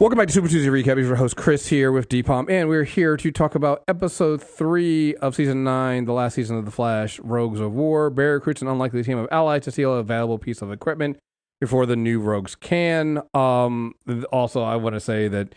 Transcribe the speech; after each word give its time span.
Welcome 0.00 0.16
back 0.16 0.28
to 0.28 0.32
Super 0.32 0.46
Tuesday 0.46 0.68
Recap. 0.70 0.96
He's 0.96 1.08
your 1.08 1.16
host 1.16 1.34
Chris 1.36 1.66
here 1.66 1.90
with 1.90 2.08
Dpom, 2.08 2.48
and 2.48 2.68
we're 2.68 2.84
here 2.84 3.16
to 3.16 3.32
talk 3.32 3.56
about 3.56 3.82
episode 3.88 4.40
three 4.40 5.16
of 5.16 5.34
season 5.34 5.64
nine, 5.64 6.04
the 6.04 6.12
last 6.12 6.34
season 6.34 6.56
of 6.56 6.64
The 6.66 6.70
Flash, 6.70 7.18
Rogues 7.18 7.58
of 7.58 7.72
War. 7.72 8.08
Barry 8.08 8.34
recruits 8.34 8.62
an 8.62 8.68
unlikely 8.68 9.02
team 9.02 9.18
of 9.18 9.26
allies 9.32 9.64
to 9.64 9.72
steal 9.72 9.92
a 9.94 10.04
valuable 10.04 10.38
piece 10.38 10.62
of 10.62 10.70
equipment 10.70 11.18
before 11.60 11.84
the 11.84 11.96
new 11.96 12.20
rogues 12.20 12.54
can. 12.54 13.20
Um, 13.34 13.94
also, 14.30 14.62
I 14.62 14.76
want 14.76 14.94
to 14.94 15.00
say 15.00 15.26
that 15.26 15.56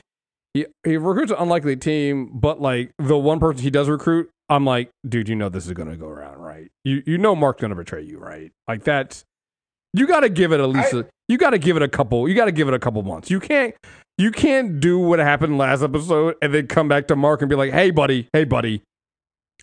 he, 0.55 0.65
he 0.83 0.97
recruits 0.97 1.31
an 1.31 1.37
unlikely 1.37 1.75
team, 1.77 2.31
but 2.33 2.59
like 2.59 2.93
the 2.97 3.19
one 3.19 3.39
person 3.39 3.61
he 3.61 3.69
does 3.69 3.89
recruit, 3.89 4.31
I'm 4.49 4.65
like, 4.65 4.89
dude, 5.07 5.29
you 5.29 5.35
know 5.35 5.49
this 5.49 5.67
is 5.67 5.73
gonna 5.73 5.97
go 5.97 6.07
around, 6.07 6.39
right? 6.39 6.67
You 6.83 7.03
you 7.05 7.19
know 7.19 7.35
Mark's 7.35 7.61
gonna 7.61 7.75
betray 7.75 8.01
you, 8.01 8.17
right? 8.17 8.51
Like 8.67 8.83
that's 8.83 9.23
you 9.93 10.07
got 10.07 10.21
to 10.21 10.29
give 10.29 10.51
it 10.51 10.59
at 10.59 10.69
least. 10.69 10.93
I- 10.93 10.99
a, 10.99 11.03
you 11.27 11.37
got 11.37 11.51
to 11.51 11.57
give 11.57 11.77
it 11.77 11.83
a 11.83 11.87
couple. 11.87 12.27
You 12.27 12.35
got 12.35 12.45
to 12.45 12.51
give 12.51 12.67
it 12.67 12.73
a 12.73 12.79
couple 12.79 13.01
months. 13.03 13.29
You 13.31 13.39
can't. 13.39 13.73
You 14.17 14.31
can't 14.31 14.79
do 14.79 14.99
what 14.99 15.19
happened 15.19 15.57
last 15.57 15.81
episode 15.81 16.35
and 16.41 16.53
then 16.53 16.67
come 16.67 16.87
back 16.87 17.07
to 17.07 17.15
Mark 17.15 17.41
and 17.41 17.49
be 17.49 17.55
like, 17.55 17.71
"Hey, 17.71 17.91
buddy. 17.91 18.27
Hey, 18.33 18.43
buddy. 18.43 18.83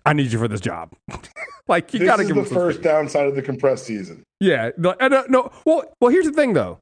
I 0.04 0.12
need 0.12 0.32
you 0.32 0.38
for 0.38 0.48
this 0.48 0.60
job." 0.60 0.92
like 1.68 1.94
you 1.94 2.04
got 2.04 2.16
to 2.16 2.22
is 2.22 2.28
give 2.28 2.36
the 2.36 2.44
first 2.44 2.82
downside 2.82 3.26
of 3.26 3.34
the 3.36 3.42
compressed 3.42 3.84
season. 3.84 4.24
Yeah. 4.40 4.70
No, 4.76 4.94
and, 4.98 5.14
uh, 5.14 5.24
no. 5.28 5.50
Well, 5.64 5.84
well. 6.00 6.10
Here's 6.10 6.26
the 6.26 6.32
thing, 6.32 6.54
though. 6.54 6.78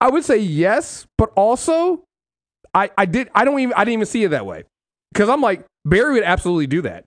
I 0.00 0.08
would 0.08 0.24
say 0.24 0.38
yes, 0.38 1.06
but 1.18 1.30
also, 1.36 2.04
I 2.72 2.90
I 2.96 3.04
did. 3.04 3.28
I 3.34 3.44
don't 3.44 3.58
even. 3.60 3.74
I 3.74 3.84
didn't 3.84 3.94
even 3.94 4.06
see 4.06 4.24
it 4.24 4.28
that 4.28 4.46
way 4.46 4.64
because 5.12 5.28
I'm 5.28 5.40
like 5.42 5.64
Barry 5.84 6.14
would 6.14 6.24
absolutely 6.24 6.66
do 6.66 6.82
that 6.82 7.04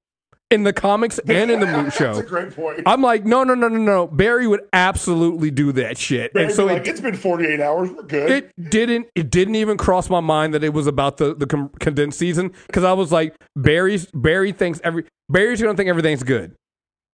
in 0.52 0.64
the 0.64 0.74
comics 0.74 1.20
and 1.28 1.52
in 1.52 1.60
the 1.60 1.66
mo- 1.66 1.90
show. 1.90 2.16
That's 2.16 2.20
a 2.20 2.24
great 2.24 2.56
point. 2.56 2.82
I'm 2.86 3.02
like, 3.02 3.26
no, 3.26 3.44
no, 3.44 3.54
no, 3.54 3.68
no, 3.68 3.78
no. 3.78 4.08
Barry 4.08 4.48
would 4.48 4.62
absolutely 4.74 5.52
do 5.52 5.72
that 5.74 5.98
shit. 5.98 6.34
Barry'd 6.34 6.48
and 6.48 6.56
so 6.56 6.68
be 6.68 6.74
it, 6.74 6.78
like, 6.78 6.88
it's 6.88 7.02
been 7.02 7.16
48 7.16 7.60
hours. 7.60 7.90
We're 7.92 8.04
good. 8.04 8.32
it 8.32 8.70
didn't 8.70 9.08
it 9.16 9.30
didn't 9.30 9.56
even 9.56 9.78
cross 9.78 10.10
my 10.10 10.20
mind 10.20 10.54
that 10.54 10.64
it 10.64 10.74
was 10.74 10.88
about 10.88 11.18
the 11.18 11.36
the 11.36 11.48
com- 11.48 11.70
condensed 11.80 12.18
season 12.20 12.52
because 12.68 12.84
I 12.84 12.94
was 12.94 13.12
like, 13.12 13.36
Barry's 13.56 14.08
Barry 14.14 14.52
thinks 14.52 14.80
every 14.84 15.06
Barry's 15.30 15.62
gonna 15.62 15.76
think 15.76 15.90
everything's 15.90 16.24
good, 16.24 16.56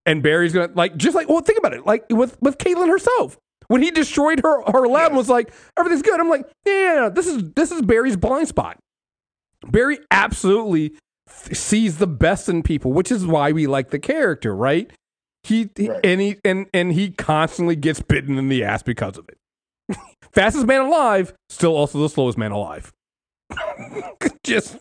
and 0.06 0.24
Barry's 0.24 0.54
gonna 0.54 0.72
like 0.74 0.96
just 0.98 1.16
like 1.16 1.28
well 1.30 1.42
think 1.42 1.60
about 1.60 1.74
it 1.74 1.86
like 1.86 2.06
with 2.10 2.38
with 2.42 2.58
Caitlyn 2.58 2.90
herself. 2.90 3.38
When 3.68 3.82
he 3.82 3.90
destroyed 3.90 4.42
her 4.44 4.62
her 4.72 4.88
lab 4.88 5.08
and 5.08 5.18
was 5.18 5.28
like 5.28 5.52
everything's 5.78 6.04
good. 6.04 6.20
I'm 6.20 6.30
like 6.30 6.48
yeah, 6.66 6.74
yeah, 6.74 6.94
yeah, 7.04 7.10
this 7.10 7.28
is 7.28 7.52
this 7.54 7.72
is 7.72 7.82
Barry's 7.82 8.16
blind 8.16 8.48
spot. 8.48 8.78
Barry 9.72 9.98
absolutely 10.12 10.94
th- 11.30 11.58
sees 11.58 11.98
the 11.98 12.08
best 12.08 12.48
in 12.50 12.64
people, 12.64 12.92
which 12.92 13.12
is 13.12 13.26
why 13.26 13.52
we 13.52 13.68
like 13.68 13.90
the 13.90 14.00
character, 14.00 14.56
right? 14.56 14.92
He, 15.44 15.70
he- 15.76 15.90
Right. 15.90 16.00
and 16.04 16.22
he 16.22 16.38
and 16.44 16.68
and 16.74 16.94
he 16.94 17.12
constantly 17.12 17.76
gets 17.76 18.02
bitten 18.02 18.38
in 18.38 18.50
the 18.50 18.64
ass 18.64 18.82
because 18.84 19.18
of 19.18 19.30
it. 19.30 19.38
Fastest 20.34 20.66
man 20.66 20.82
alive, 20.82 21.34
still 21.50 21.76
also 21.76 22.00
the 22.00 22.10
slowest 22.10 22.38
man 22.38 22.52
alive. 22.52 22.92
Just 24.44 24.78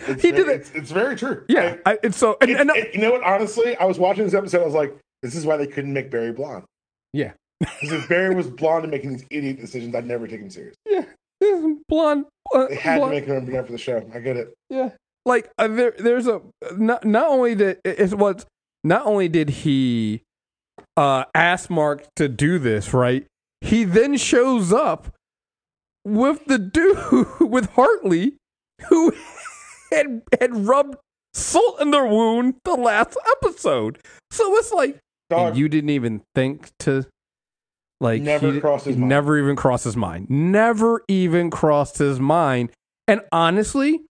It's 0.00 0.22
he 0.22 0.30
very, 0.30 0.44
did 0.44 0.48
it. 0.48 0.60
It's, 0.60 0.70
it's 0.72 0.90
very 0.90 1.16
true. 1.16 1.44
Yeah, 1.48 1.76
I, 1.86 1.98
and 2.02 2.14
so 2.14 2.36
and, 2.40 2.50
It- 2.50 2.60
and, 2.60 2.70
it- 2.70 2.94
you 2.94 3.00
know 3.00 3.12
what? 3.12 3.22
Honestly, 3.22 3.76
I 3.76 3.84
was 3.84 3.98
watching 3.98 4.24
this 4.24 4.34
episode. 4.34 4.62
I 4.62 4.64
was 4.66 4.74
like, 4.74 4.94
this 5.22 5.34
is 5.34 5.46
why 5.46 5.56
they 5.56 5.66
couldn't 5.66 5.92
make 5.92 6.10
Barry 6.10 6.32
blonde. 6.32 6.64
yeah, 7.12 7.32
Because 7.60 7.92
if 7.92 8.08
Barry 8.08 8.34
was 8.34 8.48
blonde 8.50 8.84
and 8.84 8.90
making 8.90 9.12
these 9.12 9.24
idiot 9.30 9.60
decisions, 9.60 9.94
I'd 9.94 10.06
never 10.06 10.26
take 10.26 10.40
him 10.40 10.50
serious. 10.50 10.74
yeah, 10.88 11.04
blonde. 11.88 12.26
Uh, 12.54 12.66
They 12.66 12.74
had 12.76 12.98
blonde. 12.98 13.12
to 13.12 13.20
make 13.20 13.24
him 13.26 13.44
blonde 13.46 13.66
for 13.66 13.72
the 13.72 13.78
show. 13.78 14.08
I 14.14 14.18
get 14.18 14.36
it. 14.36 14.52
Yeah, 14.68 14.90
like 15.24 15.50
uh, 15.58 15.68
there, 15.68 15.94
there's 15.98 16.26
a 16.26 16.40
not 16.76 17.04
not 17.04 17.28
only 17.28 17.54
that 17.54 17.80
it 17.84 18.14
was 18.14 18.46
not 18.84 19.06
only 19.06 19.28
did 19.28 19.48
he 19.50 20.22
uh 20.96 21.24
ask 21.34 21.70
Mark 21.70 22.04
to 22.16 22.28
do 22.28 22.58
this 22.58 22.92
right, 22.92 23.26
he 23.60 23.84
then 23.84 24.16
shows 24.16 24.72
up 24.72 25.14
with 26.04 26.44
the 26.46 26.58
dude 26.58 27.26
with 27.40 27.70
Hartley 27.70 28.34
who 28.88 29.12
had 29.92 30.22
had 30.40 30.66
rubbed 30.66 30.96
salt 31.34 31.80
in 31.80 31.90
their 31.92 32.06
wound 32.06 32.54
the 32.64 32.74
last 32.74 33.16
episode. 33.42 33.98
So 34.30 34.56
it's 34.56 34.72
like 34.72 34.98
you 35.54 35.68
didn't 35.68 35.90
even 35.90 36.22
think 36.34 36.68
to 36.80 37.06
like 38.00 38.20
Never 38.20 38.52
he- 38.52 38.60
crossed 38.60 38.84
his 38.86 38.96
mind. 38.96 39.08
never 39.08 39.38
even 39.38 39.56
crossed 39.56 39.84
his 39.84 39.96
mind 39.96 40.28
never 40.28 41.02
even 41.08 41.50
crossed 41.50 41.98
his 41.98 42.18
mind 42.20 42.70
and 43.08 43.20
honestly 43.30 44.00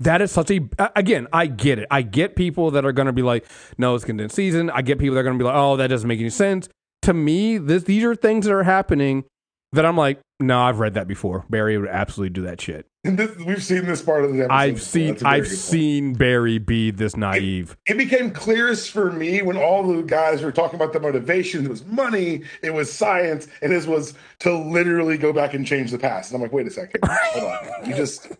that 0.00 0.20
is 0.20 0.30
such 0.30 0.50
a 0.50 0.60
again 0.94 1.26
i 1.32 1.46
get 1.46 1.78
it 1.78 1.86
i 1.90 2.02
get 2.02 2.36
people 2.36 2.70
that 2.70 2.84
are 2.84 2.92
going 2.92 3.06
to 3.06 3.12
be 3.12 3.22
like 3.22 3.46
no 3.78 3.94
it's 3.94 4.04
condensed 4.04 4.34
season 4.36 4.70
i 4.70 4.82
get 4.82 4.98
people 4.98 5.14
that 5.14 5.20
are 5.20 5.24
going 5.24 5.38
to 5.38 5.42
be 5.42 5.46
like 5.46 5.56
oh 5.56 5.76
that 5.76 5.88
doesn't 5.88 6.08
make 6.08 6.20
any 6.20 6.30
sense 6.30 6.68
to 7.02 7.14
me 7.14 7.58
this 7.58 7.84
these 7.84 8.04
are 8.04 8.14
things 8.14 8.46
that 8.46 8.52
are 8.52 8.62
happening 8.64 9.24
that 9.72 9.86
i'm 9.86 9.96
like 9.96 10.20
no 10.40 10.60
i've 10.60 10.78
read 10.80 10.94
that 10.94 11.08
before 11.08 11.44
barry 11.48 11.78
would 11.78 11.88
absolutely 11.88 12.30
do 12.30 12.42
that 12.42 12.60
shit 12.60 12.86
this, 13.04 13.36
we've 13.38 13.62
seen 13.62 13.86
this 13.86 14.02
part 14.02 14.24
of 14.24 14.32
the 14.32 14.40
episode. 14.40 14.52
i've 14.52 14.82
seen 14.82 15.16
i've 15.24 15.48
seen 15.48 16.12
barry 16.12 16.58
be 16.58 16.90
this 16.90 17.16
naive 17.16 17.76
It 17.86 17.96
became 17.96 18.30
clearest 18.32 18.90
for 18.90 19.10
me 19.12 19.40
when 19.42 19.56
all 19.56 19.86
the 19.86 20.02
guys 20.02 20.42
were 20.42 20.52
talking 20.52 20.74
about 20.76 20.92
the 20.92 21.00
motivation. 21.00 21.64
It 21.64 21.68
was 21.68 21.84
money, 21.84 22.42
it 22.62 22.74
was 22.74 22.92
science, 22.92 23.46
and 23.62 23.72
his 23.72 23.86
was 23.86 24.14
to 24.40 24.52
literally 24.56 25.16
go 25.16 25.32
back 25.32 25.54
and 25.54 25.64
change 25.64 25.92
the 25.92 25.98
past. 25.98 26.30
And 26.30 26.36
I'm 26.36 26.42
like, 26.42 26.52
wait 26.52 26.66
a 26.66 26.70
second, 26.70 27.00
hold 27.04 27.44
on. 27.44 27.88
You 27.88 27.94
just 27.94 28.32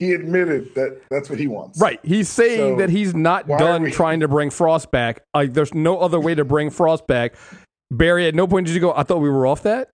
he 0.00 0.12
admitted 0.14 0.74
that 0.74 1.00
that's 1.10 1.30
what 1.30 1.38
he 1.38 1.46
wants. 1.46 1.80
Right. 1.80 2.00
He's 2.02 2.28
saying 2.28 2.74
So, 2.74 2.76
that 2.78 2.90
he's 2.90 3.14
not 3.14 3.46
done 3.46 3.82
we- 3.84 3.90
trying 3.92 4.20
to 4.20 4.28
bring 4.28 4.50
Frost 4.50 4.90
back. 4.90 5.22
Like, 5.34 5.52
there's 5.52 5.72
no 5.74 5.98
other 5.98 6.18
way 6.18 6.34
to 6.34 6.44
bring 6.44 6.70
Frost 6.70 7.06
back. 7.06 7.34
Barry, 7.92 8.26
at 8.26 8.34
no 8.34 8.46
point 8.48 8.66
did 8.66 8.74
you 8.74 8.80
go, 8.80 8.92
I 8.94 9.02
thought 9.04 9.18
we 9.18 9.28
were 9.30 9.46
off 9.46 9.62
that. 9.62 9.90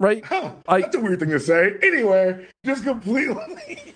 Right? 0.00 0.24
Huh, 0.24 0.50
I- 0.68 0.80
that's 0.82 0.96
a 0.96 1.00
weird 1.00 1.20
thing 1.20 1.30
to 1.30 1.40
say. 1.40 1.74
Anyway, 1.82 2.46
just 2.66 2.84
completely. 2.84 3.94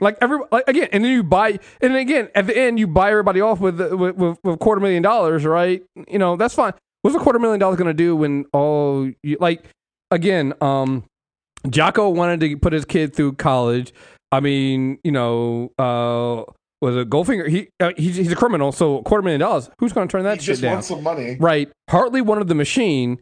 Like, 0.00 0.16
every, 0.20 0.38
like, 0.52 0.64
again, 0.68 0.88
and 0.92 1.04
then 1.04 1.10
you 1.10 1.22
buy, 1.24 1.50
and 1.50 1.58
then 1.92 1.96
again, 1.96 2.28
at 2.36 2.46
the 2.46 2.56
end, 2.56 2.78
you 2.78 2.86
buy 2.86 3.10
everybody 3.10 3.40
off 3.40 3.58
with, 3.60 3.80
with, 3.80 4.14
with, 4.16 4.38
with 4.44 4.54
a 4.54 4.56
quarter 4.56 4.80
million 4.80 5.02
dollars, 5.02 5.44
right? 5.44 5.82
You 6.08 6.18
know, 6.18 6.36
that's 6.36 6.54
fine. 6.54 6.72
What's 7.02 7.16
a 7.16 7.18
quarter 7.18 7.40
million 7.40 7.58
dollars 7.58 7.76
going 7.76 7.88
to 7.88 7.94
do 7.94 8.14
when 8.14 8.44
all, 8.52 9.10
you, 9.24 9.36
like, 9.40 9.64
again, 10.12 10.54
um, 10.60 11.04
Jocko 11.68 12.08
wanted 12.10 12.40
to 12.40 12.56
put 12.56 12.72
his 12.72 12.84
kid 12.84 13.14
through 13.14 13.34
college. 13.34 13.92
I 14.32 14.40
mean, 14.40 14.98
you 15.04 15.12
know, 15.12 15.72
uh, 15.78 16.50
was 16.80 16.96
it 16.96 17.10
Goldfinger? 17.10 17.48
He 17.48 17.68
uh, 17.80 17.92
he's, 17.96 18.16
he's 18.16 18.32
a 18.32 18.36
criminal, 18.36 18.72
so 18.72 18.98
a 18.98 19.02
quarter 19.02 19.22
million 19.22 19.40
dollars. 19.40 19.68
Who's 19.78 19.92
going 19.92 20.08
to 20.08 20.12
turn 20.12 20.24
that 20.24 20.38
he 20.38 20.44
shit 20.44 20.52
just 20.52 20.62
down? 20.62 20.72
wants 20.74 20.88
some 20.88 21.02
money. 21.02 21.36
Right. 21.38 21.70
Hartley 21.90 22.22
wanted 22.22 22.48
the 22.48 22.54
machine. 22.54 23.18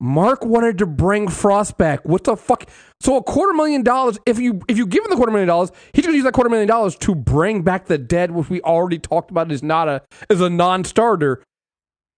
Mark 0.00 0.44
wanted 0.44 0.78
to 0.78 0.86
bring 0.86 1.28
Frost 1.28 1.78
back. 1.78 2.04
What 2.04 2.24
the 2.24 2.36
fuck? 2.36 2.68
So 3.00 3.16
a 3.16 3.22
quarter 3.22 3.54
million 3.54 3.82
dollars. 3.82 4.18
If 4.26 4.38
you 4.40 4.60
if 4.68 4.76
you 4.76 4.86
give 4.86 5.04
him 5.04 5.10
the 5.10 5.16
quarter 5.16 5.30
million 5.30 5.46
dollars, 5.48 5.70
he's 5.92 6.04
gonna 6.04 6.16
use 6.16 6.24
that 6.24 6.34
quarter 6.34 6.50
million 6.50 6.66
dollars 6.68 6.96
to 6.96 7.14
bring 7.14 7.62
back 7.62 7.86
the 7.86 7.96
dead, 7.98 8.32
which 8.32 8.50
we 8.50 8.60
already 8.62 8.98
talked 8.98 9.30
about 9.30 9.52
is 9.52 9.62
not 9.62 9.88
a 9.88 10.02
is 10.28 10.40
a 10.40 10.50
non-starter. 10.50 11.42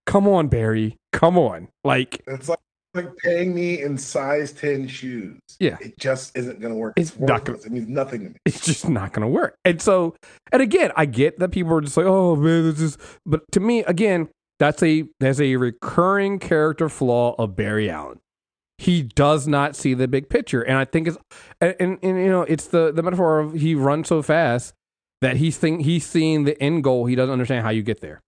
Come 0.06 0.26
on, 0.26 0.48
Barry. 0.48 0.96
Come 1.12 1.36
on. 1.36 1.68
Like 1.84 2.22
It's 2.26 2.48
like 2.48 2.58
like 2.96 3.16
paying 3.18 3.54
me 3.54 3.82
in 3.82 3.96
size 3.98 4.52
ten 4.52 4.88
shoes. 4.88 5.38
Yeah. 5.60 5.76
it 5.80 5.98
just 5.98 6.36
isn't 6.36 6.60
going 6.60 6.72
to 6.72 6.78
work. 6.78 6.94
It's 6.96 7.10
It's, 7.10 7.18
not 7.20 7.44
gonna- 7.44 7.58
It 7.58 7.70
means 7.72 7.88
nothing 7.88 8.20
to 8.24 8.28
me. 8.30 8.34
it's 8.44 8.64
just 8.64 8.88
not 8.88 9.12
going 9.12 9.22
to 9.22 9.28
work. 9.32 9.54
And 9.64 9.80
so, 9.80 10.16
and 10.52 10.60
again, 10.62 10.92
I 10.96 11.06
get 11.06 11.38
that 11.38 11.50
people 11.50 11.72
are 11.74 11.80
just 11.80 11.96
like, 11.96 12.06
oh 12.06 12.36
man, 12.36 12.64
this 12.70 12.80
is. 12.80 12.98
But 13.24 13.42
to 13.52 13.60
me, 13.60 13.80
again, 13.84 14.28
that's 14.58 14.82
a 14.82 15.04
that's 15.20 15.40
a 15.40 15.56
recurring 15.56 16.38
character 16.38 16.88
flaw 16.88 17.34
of 17.38 17.54
Barry 17.56 17.90
Allen. 17.90 18.18
He 18.78 19.02
does 19.02 19.46
not 19.48 19.74
see 19.76 19.94
the 19.94 20.06
big 20.08 20.28
picture, 20.28 20.60
and 20.62 20.76
I 20.76 20.84
think 20.84 21.08
it's 21.08 21.16
and, 21.60 21.74
and, 21.80 21.98
and 22.02 22.18
you 22.18 22.28
know 22.28 22.42
it's 22.42 22.66
the 22.66 22.92
the 22.92 23.02
metaphor 23.02 23.38
of 23.40 23.54
he 23.54 23.74
runs 23.74 24.08
so 24.08 24.20
fast 24.22 24.74
that 25.22 25.36
he's 25.38 25.56
think 25.56 25.82
he's 25.82 26.04
seeing 26.04 26.44
the 26.44 26.60
end 26.62 26.84
goal. 26.84 27.06
He 27.06 27.14
doesn't 27.14 27.32
understand 27.32 27.64
how 27.64 27.70
you 27.70 27.82
get 27.82 28.00
there. 28.00 28.20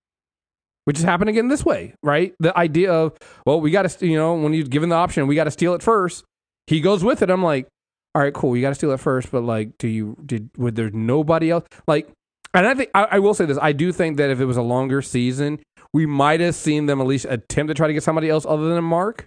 Which 0.89 0.97
is 0.99 1.05
happening 1.05 1.35
again 1.35 1.49
this 1.49 1.67
way, 1.67 1.93
right? 2.03 2.33
The 2.41 2.57
idea 2.57 2.91
of, 2.91 3.13
well, 3.45 3.61
we 3.61 3.71
got 3.71 3.87
to, 3.91 4.07
you 4.07 4.17
know, 4.17 4.33
when 4.37 4.55
you're 4.55 4.65
given 4.65 4.89
the 4.89 4.95
option, 4.97 5.27
we 5.27 5.35
got 5.35 5.45
to 5.45 5.51
steal 5.51 5.75
it 5.75 5.83
first. 5.83 6.25
He 6.67 6.81
goes 6.81 7.05
with 7.05 7.21
it. 7.21 7.29
I'm 7.29 7.43
like, 7.43 7.67
all 8.15 8.23
right, 8.23 8.33
cool. 8.33 8.57
You 8.57 8.63
got 8.63 8.71
to 8.71 8.75
steal 8.75 8.93
it 8.93 8.97
first, 8.99 9.31
but 9.31 9.43
like, 9.43 9.77
do 9.77 9.87
you 9.87 10.17
did 10.25 10.49
would 10.57 10.77
there 10.77 10.89
nobody 10.89 11.51
else 11.51 11.67
like? 11.87 12.09
And 12.55 12.67
I 12.67 12.73
think 12.73 12.89
I, 12.95 13.07
I 13.11 13.19
will 13.19 13.35
say 13.35 13.45
this. 13.45 13.59
I 13.61 13.73
do 13.73 13.93
think 13.93 14.17
that 14.17 14.31
if 14.31 14.41
it 14.41 14.47
was 14.47 14.57
a 14.57 14.63
longer 14.63 15.03
season, 15.03 15.61
we 15.93 16.07
might 16.07 16.41
have 16.41 16.55
seen 16.55 16.87
them 16.87 17.03
at 17.03 17.07
least 17.07 17.27
attempt 17.29 17.69
to 17.69 17.75
try 17.75 17.87
to 17.87 17.93
get 17.93 18.03
somebody 18.03 18.31
else 18.31 18.47
other 18.47 18.75
than 18.75 18.83
Mark, 18.83 19.27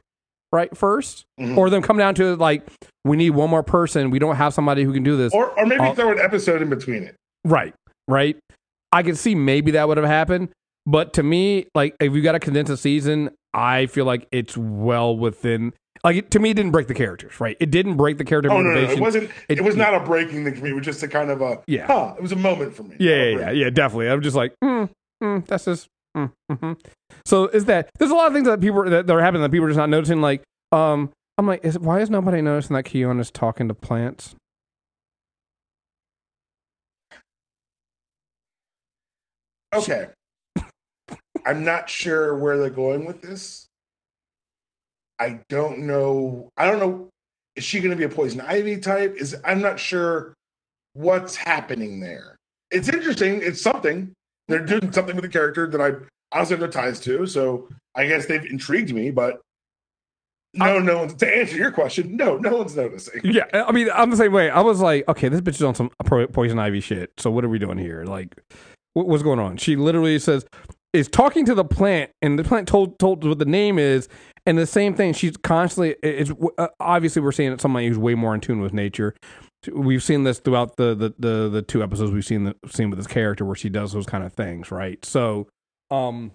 right? 0.52 0.72
1st 0.72 1.26
Mhm. 1.40 1.58
or 1.58 1.70
them 1.70 1.84
come 1.84 2.00
down 2.00 2.16
to 2.16 2.36
like, 2.38 2.68
we 3.06 3.18
need 3.18 3.30
one 3.32 3.52
more 3.52 3.62
person. 3.62 4.10
We 4.10 4.18
don't 4.18 4.38
have 4.38 4.56
somebody 4.56 4.84
who 4.84 4.94
can 4.94 5.04
do 5.04 5.16
this. 5.16 5.32
Or 5.32 5.52
or 5.52 5.68
maybe 5.68 5.82
I'll- 5.84 5.94
throw 5.94 6.12
an 6.12 6.18
episode 6.20 6.64
in 6.64 6.70
between 6.72 7.04
it. 7.04 7.14
Right, 7.46 7.76
right. 8.08 8.36
I 8.92 9.04
could 9.04 9.20
see 9.20 9.36
maybe 9.36 9.70
that 9.72 9.88
would 9.88 9.98
have 9.98 10.08
happened, 10.08 10.50
but 10.86 11.14
to 11.14 11.24
me, 11.24 11.68
like 11.76 11.96
if 12.00 12.14
you 12.14 12.22
got 12.22 12.34
to 12.34 12.40
condense 12.40 12.70
a 12.70 12.78
season, 12.78 13.30
I 13.54 13.86
feel 13.88 14.06
like 14.06 14.28
it's 14.32 14.56
well 14.58 15.16
within. 15.16 15.74
Like 16.04 16.16
it, 16.16 16.32
to 16.32 16.40
me, 16.40 16.50
it 16.50 16.54
didn't 16.56 16.72
break 16.72 16.88
the 16.88 16.94
characters. 16.96 17.40
Right, 17.40 17.56
it 17.60 17.70
didn't 17.70 17.96
break 17.98 18.18
the 18.18 18.24
character 18.24 18.52
Oh 18.52 18.58
no, 18.58 18.62
no, 18.62 18.70
no, 18.70 18.74
motivation. 18.76 18.98
it 18.98 19.02
wasn't. 19.02 19.24
It, 19.50 19.58
It- 19.60 19.64
was 19.64 19.76
not 19.76 19.94
a 19.94 20.00
breaking 20.00 20.44
thing 20.46 20.56
for 20.56 20.64
me. 20.64 20.72
It 20.72 20.74
was 20.74 20.86
just 20.86 21.04
a 21.04 21.08
kind 21.08 21.30
of 21.30 21.42
a 21.42 21.62
Yeah. 21.68 21.86
Huh, 21.88 22.16
it 22.18 22.22
was 22.22 22.32
a 22.32 22.36
moment 22.38 22.74
for 22.76 22.84
me. 22.84 22.96
Yeah, 23.00 23.16
yeah, 23.24 23.38
yeah, 23.40 23.52
yeah, 23.52 23.70
definitely. 23.70 24.10
I'm 24.10 24.22
just 24.22 24.36
like, 24.36 24.54
mm, 24.64 24.90
mm, 25.24 25.46
that's 25.46 25.66
just. 25.66 25.88
Mm, 26.18 26.32
mhm. 26.52 26.78
So 27.26 27.46
is 27.48 27.66
that 27.66 27.90
there's 28.00 28.12
a 28.12 28.16
lot 28.16 28.28
of 28.28 28.34
things 28.34 28.46
that 28.48 28.60
people 28.60 28.84
that, 28.84 29.08
that 29.08 29.14
are 29.14 29.22
happening 29.22 29.44
that 29.44 29.52
people 29.52 29.66
are 29.66 29.70
just 29.70 29.78
not 29.78 29.90
noticing. 29.90 30.22
Like, 30.22 30.44
um, 30.72 31.12
I'm 31.38 31.48
like, 31.48 31.64
is, 31.64 31.78
why 31.80 32.02
is 32.02 32.10
nobody 32.10 32.42
noticing 32.42 32.76
that 32.76 32.84
Khione 32.86 33.20
is 33.22 33.32
talking 33.32 33.68
to 33.70 33.74
plants? 33.74 34.36
Okay. 39.74 40.08
I'm 41.46 41.64
not 41.64 41.90
sure 41.90 42.36
where 42.38 42.58
they're 42.58 42.70
going 42.70 43.06
with 43.06 43.22
this. 43.22 43.68
I 45.20 45.42
don't 45.50 45.80
know. 45.80 46.50
I 46.58 46.66
don't 46.66 46.80
know. 46.80 47.10
Is 47.56 47.64
she 47.64 47.80
going 47.80 47.92
to 47.92 47.98
be 47.98 48.04
a 48.04 48.10
poison 48.10 48.42
ivy 48.42 48.78
type? 48.78 49.16
Is 49.18 49.36
I'm 49.46 49.62
not 49.62 49.80
sure 49.80 50.34
what's 50.94 51.36
happening 51.36 52.00
there. 52.00 52.36
It's 52.72 52.90
interesting. 52.90 53.42
It's 53.44 53.62
something. 53.62 54.14
They're 54.48 54.66
doing 54.66 54.92
something 54.92 55.16
with 55.16 55.24
the 55.24 55.30
character 55.30 55.68
that 55.68 55.82
I 55.82 55.92
honestly 56.36 56.56
have 56.56 56.62
no 56.62 56.68
ties 56.68 57.00
to. 57.02 57.26
So 57.28 57.70
I 57.96 58.08
guess 58.08 58.26
they've 58.26 58.46
intrigued 58.46 58.94
me, 58.94 59.12
but 59.12 59.42
no, 60.54 60.80
no 60.80 61.00
one's 61.00 61.14
to 61.16 61.38
answer 61.38 61.56
your 61.56 61.72
question. 61.72 62.18
No, 62.18 62.38
no 62.38 62.58
one's 62.58 62.76
noticing. 62.76 63.22
Yeah, 63.24 63.46
I 63.54 63.72
mean, 63.72 63.90
I'm 63.94 64.10
the 64.10 64.18
same 64.18 64.34
way. 64.34 64.50
I 64.50 64.60
was 64.62 64.82
like, 64.82 65.08
okay, 65.08 65.30
this 65.30 65.42
bitch 65.42 65.56
is 65.56 65.64
on 65.64 65.76
some 65.76 65.92
poison 66.34 66.60
ivy 66.60 66.82
shit. 66.82 67.12
So 67.18 67.32
what 67.32 67.46
are 67.46 67.50
we 67.50 67.60
doing 67.60 67.78
here? 67.78 68.04
Like, 68.04 68.36
what, 68.94 69.08
what's 69.08 69.24
going 69.24 69.40
on? 69.40 69.58
She 69.58 69.76
literally 69.76 70.20
says 70.20 70.46
is 70.94 71.08
talking 71.08 71.46
to 71.46 71.56
the 71.56 71.64
plant, 71.64 72.12
and 72.22 72.38
the 72.38 72.44
plant 72.44 72.68
told 72.68 73.00
told 73.00 73.24
what 73.24 73.40
the 73.40 73.46
name 73.46 73.80
is, 73.80 74.10
and 74.46 74.58
the 74.58 74.66
same 74.66 74.94
thing. 74.94 75.14
She's 75.14 75.38
constantly. 75.38 75.96
It's 76.04 76.32
uh, 76.58 76.68
obviously 76.80 77.22
we're 77.22 77.32
seeing 77.32 77.58
somebody 77.60 77.88
who's 77.88 77.98
way 77.98 78.16
more 78.16 78.34
in 78.36 78.42
tune 78.42 78.62
with 78.62 78.74
nature. 78.74 79.16
We've 79.72 80.04
seen 80.04 80.24
this 80.24 80.40
throughout 80.40 80.78
the 80.78 80.96
the 80.96 81.14
the, 81.20 81.50
the 81.50 81.62
two 81.62 81.84
episodes 81.84 82.12
we've 82.12 82.26
seen 82.26 82.46
the 82.46 82.56
seen 82.70 82.90
with 82.90 82.98
this 82.98 83.08
character 83.08 83.46
where 83.46 83.56
she 83.56 83.70
does 83.70 83.94
those 83.94 84.06
kind 84.06 84.24
of 84.24 84.34
things, 84.34 84.72
right? 84.72 85.04
So, 85.06 85.48
um, 85.90 86.32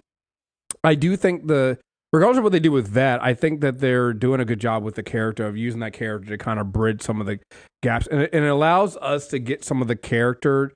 I 0.83 0.95
do 0.95 1.15
think 1.15 1.47
the 1.47 1.77
regardless 2.13 2.37
of 2.37 2.43
what 2.43 2.53
they 2.53 2.59
do 2.59 2.71
with 2.71 2.93
that, 2.93 3.21
I 3.21 3.33
think 3.33 3.61
that 3.61 3.79
they're 3.79 4.13
doing 4.13 4.39
a 4.39 4.45
good 4.45 4.59
job 4.59 4.83
with 4.83 4.95
the 4.95 5.03
character 5.03 5.45
of 5.45 5.57
using 5.57 5.81
that 5.81 5.93
character 5.93 6.29
to 6.29 6.37
kind 6.37 6.59
of 6.59 6.71
bridge 6.71 7.01
some 7.01 7.19
of 7.19 7.27
the 7.27 7.39
gaps, 7.83 8.07
and 8.07 8.21
it, 8.21 8.29
and 8.33 8.45
it 8.45 8.49
allows 8.49 8.97
us 8.97 9.27
to 9.27 9.39
get 9.39 9.63
some 9.63 9.81
of 9.81 9.87
the 9.87 9.95
character. 9.95 10.71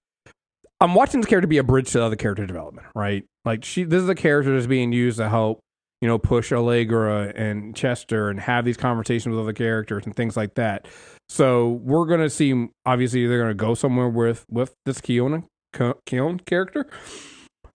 I'm 0.80 0.96
watching 0.96 1.22
this 1.22 1.30
character 1.30 1.48
be 1.48 1.60
a 1.60 1.64
bridge 1.64 1.92
to 1.92 2.04
other 2.04 2.16
character 2.16 2.46
development, 2.46 2.88
right? 2.96 3.24
Like 3.46 3.64
she, 3.64 3.84
this 3.84 4.04
is 4.04 4.10
a 4.10 4.16
character 4.16 4.54
that's 4.54 4.68
being 4.68 4.92
used 4.92 5.18
to 5.18 5.30
help, 5.30 5.60
you 6.02 6.08
know, 6.08 6.18
push 6.18 6.52
Allegra 6.52 7.34
and 7.36 7.76
Chester 7.76 8.30
and 8.30 8.40
have 8.40 8.66
these 8.66 8.78
conversations 8.78 9.34
with 9.34 9.44
other 9.44 9.54
characters 9.54 10.06
and 10.06 10.16
things 10.16 10.38
like 10.38 10.56
that. 10.56 10.88
So 11.30 11.80
we're 11.84 12.06
gonna 12.06 12.30
see. 12.30 12.68
Obviously, 12.86 13.26
they're 13.26 13.40
gonna 13.40 13.54
go 13.54 13.74
somewhere 13.74 14.10
with 14.10 14.46
with 14.50 14.74
this 14.86 15.00
Khione 15.00 15.46
Keon 16.06 16.40
character. 16.42 16.88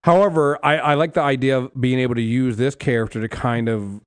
However, 0.04 0.58
I, 0.62 0.76
I 0.76 0.94
like 0.94 1.14
the 1.14 1.20
idea 1.22 1.58
of 1.58 1.80
being 1.80 1.98
able 1.98 2.14
to 2.14 2.22
use 2.22 2.56
this 2.56 2.74
character 2.76 3.20
to 3.20 3.28
kind 3.28 3.68
of 3.68 4.00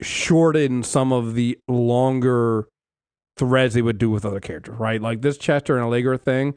shorten 0.00 0.82
some 0.82 1.12
of 1.12 1.34
the 1.34 1.58
longer 1.68 2.68
threads 3.36 3.74
they 3.74 3.82
would 3.82 3.98
do 3.98 4.10
with 4.10 4.24
other 4.24 4.40
characters, 4.40 4.76
right? 4.78 5.00
Like 5.00 5.22
this 5.22 5.36
Chester 5.36 5.76
and 5.76 5.84
Allegra 5.84 6.16
thing, 6.16 6.56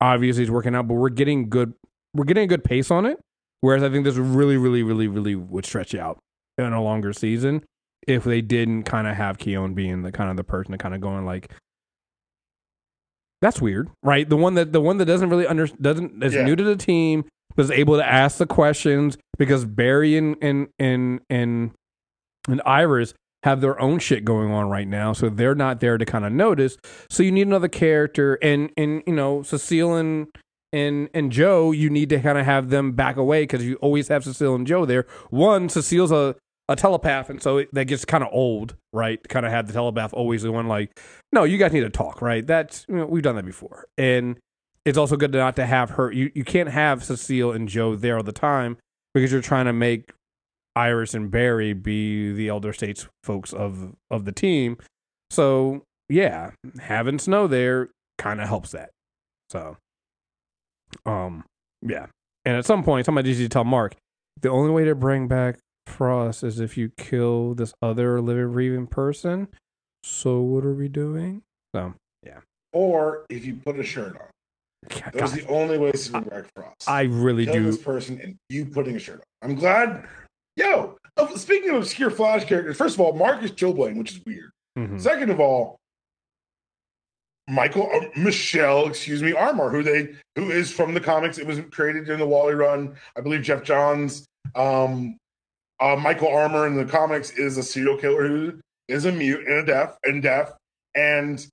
obviously 0.00 0.44
is 0.44 0.50
working 0.50 0.74
out, 0.74 0.86
but 0.88 0.94
we're 0.94 1.08
getting 1.08 1.48
good 1.48 1.74
we're 2.14 2.24
getting 2.24 2.44
a 2.44 2.46
good 2.46 2.64
pace 2.64 2.90
on 2.90 3.06
it. 3.06 3.18
Whereas 3.60 3.82
I 3.82 3.88
think 3.88 4.04
this 4.04 4.16
really, 4.16 4.56
really, 4.56 4.82
really, 4.82 5.08
really 5.08 5.34
would 5.34 5.66
stretch 5.66 5.94
out 5.94 6.18
in 6.58 6.72
a 6.72 6.82
longer 6.82 7.12
season 7.12 7.64
if 8.06 8.24
they 8.24 8.40
didn't 8.40 8.84
kind 8.84 9.06
of 9.06 9.16
have 9.16 9.38
Khione 9.38 9.74
being 9.74 10.02
the 10.02 10.12
kind 10.12 10.30
of 10.30 10.36
the 10.36 10.44
person 10.44 10.72
to 10.72 10.78
kind 10.78 10.94
of 10.94 11.00
going 11.00 11.24
like, 11.26 11.50
that's 13.40 13.60
weird, 13.60 13.88
right? 14.02 14.28
The 14.28 14.36
one 14.36 14.54
that 14.54 14.72
the 14.72 14.80
one 14.80 14.98
that 14.98 15.04
doesn't 15.06 15.30
really 15.30 15.46
under 15.46 15.66
doesn't 15.66 16.22
is 16.24 16.34
Yeah. 16.34 16.44
new 16.44 16.56
to 16.56 16.64
the 16.64 16.76
team, 16.76 17.24
but 17.54 17.64
is 17.64 17.70
able 17.70 17.96
to 17.96 18.04
ask 18.06 18.38
the 18.38 18.46
questions 18.46 19.16
because 19.38 19.64
Barry 19.64 20.16
and 20.16 20.36
and 20.42 20.68
and 20.78 21.20
and, 21.30 21.70
and 22.48 22.62
Iris 22.66 23.14
have 23.44 23.60
their 23.60 23.80
own 23.80 24.00
shit 24.00 24.24
going 24.24 24.50
on 24.50 24.68
right 24.68 24.88
now, 24.88 25.12
so 25.12 25.28
they're 25.28 25.54
not 25.54 25.78
there 25.78 25.96
to 25.98 26.04
kind 26.04 26.24
of 26.24 26.32
notice. 26.32 26.76
So 27.10 27.22
you 27.22 27.30
need 27.30 27.46
another 27.46 27.68
character, 27.68 28.38
and 28.42 28.70
and 28.76 29.02
you 29.06 29.14
know 29.14 29.42
Cecile 29.42 29.94
and 29.94 30.26
and 30.72 31.08
and 31.14 31.32
Joe, 31.32 31.72
you 31.72 31.90
need 31.90 32.08
to 32.10 32.20
kind 32.20 32.38
of 32.38 32.44
have 32.44 32.70
them 32.70 32.92
back 32.92 33.16
away 33.16 33.42
because 33.42 33.64
you 33.64 33.76
always 33.76 34.08
have 34.08 34.24
Cecile 34.24 34.54
and 34.54 34.66
Joe 34.66 34.84
there. 34.84 35.06
One, 35.30 35.68
Cecile's 35.68 36.12
a 36.12 36.36
a 36.68 36.76
telepath, 36.76 37.30
and 37.30 37.42
so 37.42 37.58
it, 37.58 37.72
that 37.72 37.86
gets 37.86 38.04
kind 38.04 38.22
of 38.22 38.28
old, 38.32 38.76
right? 38.92 39.26
Kind 39.28 39.46
of 39.46 39.52
had 39.52 39.66
the 39.66 39.72
telepath 39.72 40.12
always 40.12 40.42
the 40.42 40.52
one 40.52 40.68
like, 40.68 41.00
no, 41.32 41.44
you 41.44 41.56
guys 41.56 41.72
need 41.72 41.80
to 41.80 41.90
talk, 41.90 42.20
right? 42.20 42.46
That's 42.46 42.84
you 42.88 42.96
know, 42.96 43.06
we've 43.06 43.22
done 43.22 43.36
that 43.36 43.46
before, 43.46 43.86
and 43.96 44.38
it's 44.84 44.98
also 44.98 45.16
good 45.16 45.32
not 45.32 45.56
to 45.56 45.66
have 45.66 45.90
her. 45.90 46.12
You 46.12 46.30
you 46.34 46.44
can't 46.44 46.68
have 46.68 47.02
Cecile 47.04 47.52
and 47.52 47.68
Joe 47.68 47.96
there 47.96 48.16
all 48.16 48.22
the 48.22 48.32
time 48.32 48.76
because 49.14 49.32
you're 49.32 49.40
trying 49.40 49.66
to 49.66 49.72
make 49.72 50.12
Iris 50.76 51.14
and 51.14 51.30
Barry 51.30 51.72
be 51.72 52.32
the 52.32 52.48
elder 52.48 52.72
states 52.72 53.08
folks 53.24 53.52
of 53.52 53.94
of 54.10 54.24
the 54.24 54.32
team. 54.32 54.76
So 55.30 55.82
yeah, 56.08 56.52
having 56.80 57.18
Snow 57.18 57.46
there 57.46 57.90
kind 58.18 58.40
of 58.40 58.48
helps 58.48 58.72
that. 58.72 58.90
So, 59.50 59.76
um, 61.06 61.44
yeah, 61.82 62.06
and 62.44 62.56
at 62.56 62.64
some 62.66 62.82
point, 62.82 63.06
somebody 63.06 63.28
needs 63.30 63.40
to 63.40 63.48
tell 63.48 63.64
Mark 63.64 63.94
the 64.40 64.50
only 64.50 64.70
way 64.70 64.84
to 64.84 64.94
bring 64.94 65.28
back 65.28 65.58
Frost 65.86 66.44
is 66.44 66.60
if 66.60 66.76
you 66.76 66.90
kill 66.96 67.54
this 67.54 67.72
other 67.82 68.20
living 68.20 68.52
breathing 68.52 68.86
person. 68.86 69.48
So 70.04 70.40
what 70.40 70.64
are 70.64 70.74
we 70.74 70.88
doing? 70.88 71.42
So 71.74 71.94
yeah. 72.24 72.38
Or 72.72 73.24
if 73.30 73.44
you 73.44 73.56
put 73.56 73.78
a 73.78 73.82
shirt 73.82 74.14
on. 74.16 74.28
God, 74.88 75.12
Those 75.12 75.32
are 75.32 75.36
the 75.40 75.48
only 75.48 75.76
ways 75.76 76.06
to 76.06 76.12
bring 76.12 76.24
back 76.24 76.44
Frost. 76.54 76.88
I 76.88 77.02
really 77.02 77.46
do. 77.46 77.64
this 77.64 77.78
person 77.78 78.20
and 78.22 78.36
you 78.48 78.64
putting 78.66 78.96
a 78.96 78.98
shirt 78.98 79.22
on. 79.42 79.50
I'm 79.50 79.56
glad. 79.56 80.06
Yo, 80.56 80.96
speaking 81.36 81.70
of 81.70 81.76
obscure 81.76 82.10
Flash 82.10 82.44
characters, 82.44 82.76
first 82.76 82.94
of 82.94 83.00
all, 83.00 83.12
Mark 83.12 83.36
Marcus 83.40 83.50
Chillblaine, 83.52 83.96
which 83.96 84.12
is 84.12 84.20
weird. 84.24 84.50
Mhm. 84.78 85.00
Second 85.00 85.30
of 85.30 85.40
all, 85.40 85.76
Michael 87.48 87.90
uh, 87.92 88.06
Michelle, 88.16 88.86
excuse 88.88 89.22
me, 89.22 89.32
Amar, 89.32 89.70
who 89.70 89.82
they 89.82 90.10
who 90.36 90.50
is 90.50 90.70
from 90.70 90.94
the 90.94 91.00
comics. 91.00 91.38
It 91.38 91.46
was 91.46 91.60
created 91.70 92.04
during 92.04 92.20
the 92.20 92.26
Wally 92.26 92.54
run. 92.54 92.94
I 93.16 93.20
believe 93.20 93.42
Geoff 93.42 93.62
Johns. 93.62 94.26
Um, 94.54 95.16
uh, 95.80 95.96
Michael 95.96 96.28
Amar 96.36 96.66
in 96.66 96.76
the 96.76 96.84
comics 96.84 97.30
is 97.30 97.56
a 97.56 97.62
serial 97.62 97.96
killer 97.96 98.26
who 98.26 98.60
is 98.88 99.04
a 99.04 99.12
mute 99.12 99.46
and 99.46 99.58
a 99.58 99.64
deaf 99.64 99.96
and 100.04 100.22
deaf. 100.22 100.52
And 100.94 101.44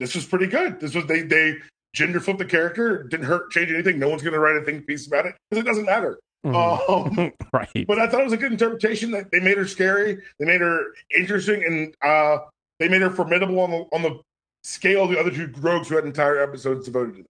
this 0.00 0.14
was 0.14 0.26
pretty 0.26 0.46
good. 0.46 0.80
This 0.80 0.94
was 0.94 1.06
they 1.06 1.22
they 1.22 1.56
gender 1.94 2.20
flipped 2.20 2.38
the 2.38 2.44
character. 2.44 3.04
Didn't 3.04 3.26
hurt 3.26 3.50
change 3.50 3.70
anything. 3.70 3.98
No 3.98 4.08
one's 4.08 4.22
going 4.22 4.34
to 4.34 4.40
write 4.40 4.56
a 4.56 4.64
think 4.64 4.86
piece 4.86 5.06
about 5.06 5.26
it 5.26 5.34
because 5.50 5.62
it 5.62 5.66
doesn't 5.66 5.86
matter. 5.86 6.18
Mhm. 6.46 7.18
Um, 7.18 7.32
right. 7.52 7.86
but 7.86 7.98
I 7.98 8.06
thought 8.06 8.20
it 8.20 8.24
was 8.24 8.32
a 8.32 8.36
good 8.38 8.52
interpretation. 8.52 9.10
That 9.10 9.30
they 9.30 9.40
made 9.40 9.56
her 9.56 9.66
scary, 9.66 10.18
they 10.38 10.46
made 10.46 10.60
her 10.60 10.92
interesting, 11.16 11.64
and 11.64 11.94
uh, 12.02 12.44
they 12.78 12.88
made 12.88 13.02
her 13.02 13.10
formidable 13.10 13.60
on 13.60 13.70
the 13.70 13.86
on 13.92 14.02
the 14.02 14.20
scale 14.68 15.06
the 15.08 15.18
other 15.18 15.30
two 15.30 15.50
rogues 15.58 15.88
who 15.88 15.96
had 15.96 16.04
entire 16.04 16.38
episodes 16.38 16.84
devoted 16.84 17.16
to 17.16 17.24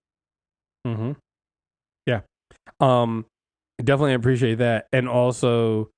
them. 0.84 0.96
Mm-hmm. 0.96 1.12
Yeah. 2.06 2.20
Um, 2.80 3.26
definitely 3.82 4.14
appreciate 4.14 4.56
that, 4.56 4.88
and 4.92 5.08
also 5.08 5.90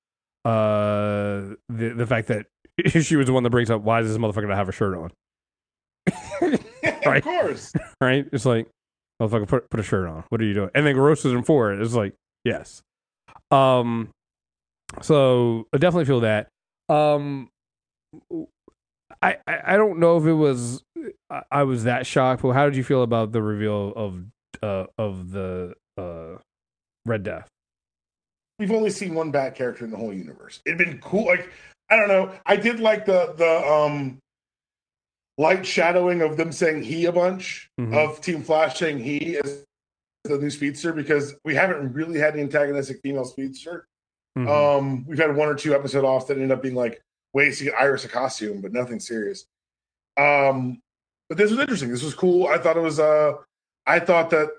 uh 0.43 1.53
the 1.69 1.93
the 1.95 2.07
fact 2.07 2.27
that 2.27 2.47
she 2.87 3.15
was 3.15 3.27
the 3.27 3.33
one 3.33 3.43
that 3.43 3.51
brings 3.51 3.69
up 3.69 3.83
why 3.83 4.01
does 4.01 4.09
this 4.09 4.17
motherfucker 4.17 4.47
not 4.47 4.57
have 4.57 4.69
a 4.69 4.71
shirt 4.71 4.97
on? 4.97 5.11
Right. 7.03 7.17
of 7.17 7.23
course. 7.23 7.73
right? 8.01 8.27
It's 8.31 8.45
like 8.45 8.67
motherfucker 9.21 9.47
put 9.47 9.69
put 9.69 9.79
a 9.79 9.83
shirt 9.83 10.07
on. 10.07 10.23
What 10.29 10.39
are 10.39 10.45
you 10.45 10.53
doing? 10.53 10.69
And 10.75 10.85
then 10.85 10.97
roasted 10.97 11.31
him 11.31 11.43
for 11.43 11.73
it. 11.73 11.81
It's 11.81 11.93
like 11.93 12.13
yes. 12.43 12.81
Um. 13.49 14.09
So 15.01 15.67
I 15.73 15.77
definitely 15.77 16.05
feel 16.05 16.21
that. 16.21 16.47
Um. 16.89 17.49
I, 19.21 19.37
I 19.47 19.77
don't 19.77 19.99
know 19.99 20.17
if 20.17 20.25
it 20.25 20.33
was 20.33 20.83
I, 21.51 21.63
was 21.63 21.83
that 21.83 22.05
shocked, 22.07 22.41
but 22.41 22.51
how 22.53 22.65
did 22.65 22.75
you 22.75 22.83
feel 22.83 23.03
about 23.03 23.31
the 23.31 23.41
reveal 23.41 23.93
of 23.95 24.23
uh 24.63 24.85
of 24.97 25.31
the 25.31 25.75
uh 25.97 26.37
Red 27.05 27.23
Death? 27.23 27.47
We've 28.59 28.71
only 28.71 28.89
seen 28.89 29.13
one 29.15 29.31
bad 29.31 29.55
character 29.55 29.85
in 29.85 29.91
the 29.91 29.97
whole 29.97 30.13
universe. 30.13 30.61
It'd 30.65 30.77
been 30.77 30.99
cool. 30.99 31.25
Like 31.25 31.49
I 31.89 31.95
don't 31.97 32.07
know. 32.07 32.31
I 32.45 32.55
did 32.55 32.79
like 32.79 33.05
the 33.05 33.33
the 33.37 33.71
um 33.71 34.17
light 35.37 35.65
shadowing 35.65 36.21
of 36.21 36.37
them 36.37 36.51
saying 36.51 36.83
he 36.83 37.05
a 37.05 37.11
bunch 37.11 37.69
Mhm. 37.79 37.95
of 37.95 38.21
Team 38.21 38.43
Flash 38.43 38.77
saying 38.79 38.99
he 38.99 39.35
is 39.35 39.63
the 40.23 40.37
new 40.37 40.49
speedster 40.51 40.93
because 40.93 41.35
we 41.43 41.55
haven't 41.55 41.93
really 41.93 42.19
had 42.19 42.35
an 42.35 42.41
antagonistic 42.41 42.99
female 43.01 43.25
speedster. 43.25 43.85
Mhm. 44.37 44.47
Um, 44.47 45.05
we've 45.07 45.17
had 45.17 45.35
one 45.35 45.47
or 45.49 45.55
two 45.55 45.73
episode 45.73 46.03
offs 46.03 46.25
that 46.25 46.35
ended 46.35 46.51
up 46.51 46.61
being 46.61 46.75
like 46.75 47.01
ways 47.33 47.57
to 47.59 47.65
get 47.65 47.75
Iris 47.75 48.05
a 48.05 48.09
costume, 48.09 48.61
but 48.61 48.73
nothing 48.73 48.99
serious. 48.99 49.45
Um, 50.17 50.79
but 51.29 51.37
this 51.37 51.51
was 51.51 51.59
interesting. 51.59 51.89
This 51.89 52.03
was 52.03 52.13
cool. 52.13 52.47
I 52.47 52.57
thought 52.57 52.77
it 52.77 52.81
was. 52.81 52.99
Uh, 52.99 53.33
I 53.87 53.99
thought 53.99 54.29
that 54.31 54.49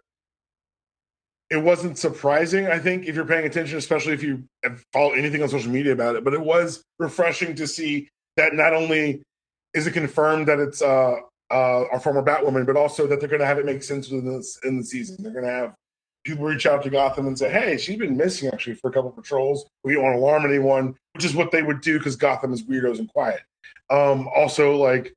it 1.50 1.59
wasn't 1.59 1.99
surprising. 1.99 2.67
I 2.67 2.79
think 2.79 3.07
if 3.07 3.14
you're 3.14 3.26
paying 3.26 3.45
attention, 3.45 3.76
especially 3.76 4.14
if 4.14 4.23
you 4.23 4.45
follow 4.93 5.11
anything 5.11 5.43
on 5.43 5.49
social 5.50 5.71
media 5.71 5.93
about 5.93 6.17
it, 6.17 6.25
but 6.25 6.33
it 6.33 6.41
was 6.41 6.83
refreshing 6.99 7.55
to 7.57 7.67
see 7.67 8.09
that 8.38 8.55
not 8.55 8.73
only 8.73 9.23
is 9.75 9.87
it 9.87 9.93
confirmed 9.93 10.49
that 10.49 10.59
it's 10.59 10.81
uh, 10.81 11.17
uh, 11.50 11.85
our 11.93 12.00
former 12.00 12.23
Batwoman, 12.23 12.64
but 12.64 12.76
also 12.76 13.07
that 13.07 13.21
they're 13.21 13.29
going 13.29 13.41
to 13.41 13.47
have 13.47 13.59
it 13.59 13.67
make 13.67 13.83
sense 13.83 14.09
within 14.09 14.43
in 14.64 14.79
the 14.79 14.85
season. 14.85 15.23
They're 15.23 15.33
going 15.33 15.45
to 15.45 15.50
have 15.50 15.75
people 16.25 16.45
reach 16.45 16.67
out 16.67 16.83
to 16.83 16.91
Gotham 16.91 17.26
and 17.26 17.38
say, 17.38 17.50
"Hey, 17.50 17.76
she's 17.76 17.99
been 17.99 18.17
missing 18.17 18.49
actually 18.52 18.75
for 18.75 18.91
a 18.91 18.93
couple 18.93 19.11
patrols. 19.11 19.67
We 19.85 19.95
don't 19.95 20.05
want 20.05 20.14
to 20.14 20.19
alarm 20.21 20.45
anyone," 20.47 20.95
which 21.14 21.25
is 21.25 21.35
what 21.35 21.50
they 21.50 21.62
would 21.62 21.81
do 21.81 21.99
because 21.99 22.17
Gotham 22.17 22.52
is 22.52 22.62
weirdos 22.62 22.99
and 22.99 23.09
quiet. 23.09 23.41
Um, 23.91 24.29
also, 24.35 24.76
like 24.76 25.12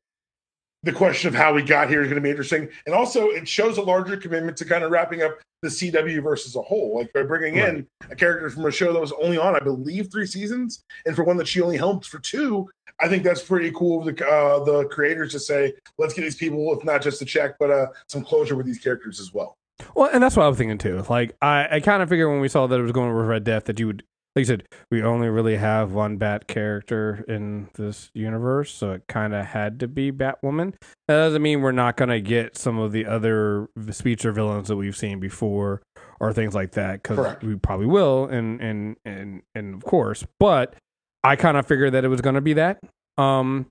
the 0.84 0.92
question 0.92 1.28
of 1.28 1.34
how 1.36 1.54
we 1.54 1.64
got 1.64 1.90
here 1.90 2.02
is 2.02 2.08
going 2.08 2.16
to 2.16 2.22
be 2.22 2.30
interesting, 2.30 2.70
and 2.86 2.94
also 2.94 3.30
it 3.30 3.48
shows 3.48 3.78
a 3.78 3.82
larger 3.82 4.18
commitment 4.18 4.58
to 4.58 4.66
kind 4.66 4.84
of 4.84 4.92
wrapping 4.92 5.22
up 5.22 5.38
the 5.62 5.70
CW 5.70 6.22
verse 6.22 6.46
as 6.46 6.56
a 6.56 6.62
whole, 6.62 6.98
like 7.00 7.12
by 7.14 7.24
bringing 7.24 7.60
Right. 7.60 7.70
in 7.76 7.88
a 8.12 8.16
character 8.16 8.50
from 8.52 8.66
a 8.66 8.72
show 8.72 8.94
that 8.94 9.00
was 9.00 9.12
only 9.14 9.38
on, 9.38 9.56
I 9.56 9.60
believe, 9.60 10.10
three 10.12 10.28
seasons, 10.28 10.84
and 11.08 11.16
for 11.16 11.24
one 11.24 11.38
that 11.38 11.48
she 11.48 11.62
only 11.62 11.78
helped 11.78 12.06
for 12.06 12.20
two. 12.20 12.70
I 13.00 13.10
think 13.10 13.24
that's 13.24 13.42
pretty 13.44 13.72
cool 13.72 14.08
of 14.08 14.16
the 14.16 14.28
uh, 14.28 14.64
the 14.64 14.86
creators 14.86 15.32
to 15.34 15.40
say, 15.40 15.74
let's 15.98 16.14
get 16.14 16.22
these 16.22 16.36
people, 16.36 16.72
if 16.78 16.84
not 16.86 17.02
just 17.02 17.22
a 17.22 17.26
check, 17.26 17.56
but 17.60 17.70
uh, 17.72 17.88
some 18.08 18.24
closure 18.24 18.56
with 18.56 18.66
these 18.66 18.80
characters 18.80 19.20
as 19.20 19.34
well. 19.34 19.58
Well, 19.94 20.10
and 20.12 20.22
that's 20.24 20.36
what 20.36 20.46
I 20.46 20.50
was 20.50 20.58
thinking 20.58 20.78
too. 20.78 21.04
Like, 21.10 21.36
I, 21.42 21.68
I 21.72 21.80
kind 21.80 22.02
of 22.02 22.10
figured 22.10 22.30
when 22.30 22.42
we 22.42 22.48
saw 22.48 22.68
that 22.68 22.80
it 22.80 22.84
was 22.84 22.92
going 22.92 23.16
with 23.16 23.26
Red 23.26 23.44
Death 23.44 23.66
that 23.66 23.80
you 23.80 23.88
would, 23.88 24.04
like 24.36 24.42
you 24.42 24.46
said, 24.46 24.64
we 24.92 25.02
only 25.02 25.30
really 25.30 25.56
have 25.56 25.94
one 25.94 26.18
Bat 26.18 26.48
character 26.48 27.24
in 27.28 27.70
this 27.76 28.10
universe, 28.14 28.74
so 28.74 28.92
it 28.92 29.04
kind 29.08 29.34
of 29.34 29.46
had 29.46 29.80
to 29.80 29.88
be 29.88 30.12
Batwoman. 30.12 30.74
That 31.08 31.16
doesn't 31.16 31.42
mean 31.42 31.62
we're 31.62 31.72
not 31.72 31.96
going 31.96 32.10
to 32.10 32.20
get 32.20 32.58
some 32.58 32.78
of 32.78 32.92
the 32.92 33.06
other 33.06 33.70
speedster 33.92 34.32
villains 34.32 34.68
that 34.68 34.76
we've 34.76 34.98
seen 34.98 35.20
before 35.20 35.82
or 36.20 36.34
things 36.34 36.54
like 36.54 36.72
that, 36.72 37.04
because 37.04 37.38
we 37.42 37.56
probably 37.56 37.86
will, 37.88 38.26
and 38.26 38.60
and 38.62 38.98
and 39.06 39.42
and 39.54 39.76
of 39.76 39.84
course. 39.84 40.26
But 40.40 40.76
I 41.24 41.36
kind 41.36 41.58
of 41.58 41.66
figured 41.66 41.94
that 41.94 42.04
it 42.04 42.10
was 42.10 42.22
going 42.22 42.36
to 42.36 42.42
be 42.42 42.54
that, 42.54 42.80
um, 43.18 43.68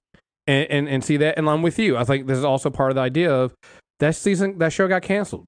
and, 0.46 0.70
and 0.70 0.88
and 0.88 1.04
see 1.04 1.16
that, 1.18 1.38
and 1.38 1.48
I'm 1.48 1.62
with 1.62 1.78
you. 1.78 1.96
I 1.96 2.04
think 2.04 2.26
this 2.26 2.38
is 2.38 2.44
also 2.44 2.70
part 2.70 2.90
of 2.90 2.96
the 2.96 3.02
idea 3.02 3.32
of 3.34 3.54
that 4.00 4.16
season, 4.16 4.58
that 4.58 4.72
show 4.72 4.88
got 4.88 5.02
canceled. 5.02 5.44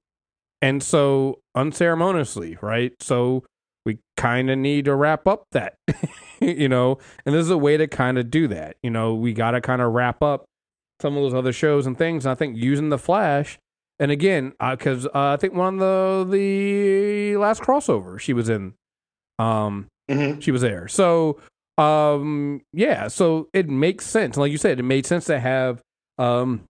And 0.61 0.81
so 0.81 1.39
unceremoniously, 1.55 2.57
right? 2.61 2.93
So 2.99 3.43
we 3.85 3.99
kind 4.17 4.49
of 4.49 4.57
need 4.57 4.85
to 4.85 4.95
wrap 4.95 5.27
up 5.27 5.45
that, 5.51 5.75
you 6.41 6.67
know, 6.67 6.97
and 7.25 7.33
this 7.35 7.41
is 7.45 7.51
a 7.51 7.57
way 7.57 7.77
to 7.77 7.87
kind 7.87 8.17
of 8.17 8.29
do 8.31 8.47
that. 8.47 8.75
You 8.83 8.89
know, 8.89 9.13
we 9.13 9.33
got 9.33 9.51
to 9.51 9.61
kind 9.61 9.81
of 9.81 9.93
wrap 9.93 10.21
up 10.21 10.45
some 11.01 11.15
of 11.15 11.23
those 11.23 11.33
other 11.33 11.53
shows 11.53 11.85
and 11.85 11.97
things. 11.97 12.25
And 12.25 12.31
I 12.31 12.35
think 12.35 12.57
using 12.57 12.89
the 12.89 12.97
Flash, 12.97 13.59
and 13.99 14.11
again, 14.11 14.53
because 14.59 15.05
uh, 15.05 15.09
I 15.13 15.37
think 15.37 15.53
one 15.53 15.75
of 15.75 16.27
the 16.29 16.37
the 16.37 17.37
last 17.37 17.61
crossover 17.61 18.19
she 18.19 18.33
was 18.33 18.49
in, 18.49 18.73
um, 19.39 19.87
Mm-hmm. 20.09 20.39
she 20.39 20.51
was 20.51 20.61
there. 20.61 20.87
So, 20.87 21.37
um, 21.77 22.61
yeah, 22.71 23.09
so 23.09 23.49
it 23.53 23.67
makes 23.69 24.05
sense. 24.05 24.37
Like 24.37 24.51
you 24.53 24.57
said, 24.57 24.79
it 24.79 24.83
made 24.83 25.05
sense 25.05 25.25
to 25.25 25.37
have 25.37 25.81
um, 26.17 26.63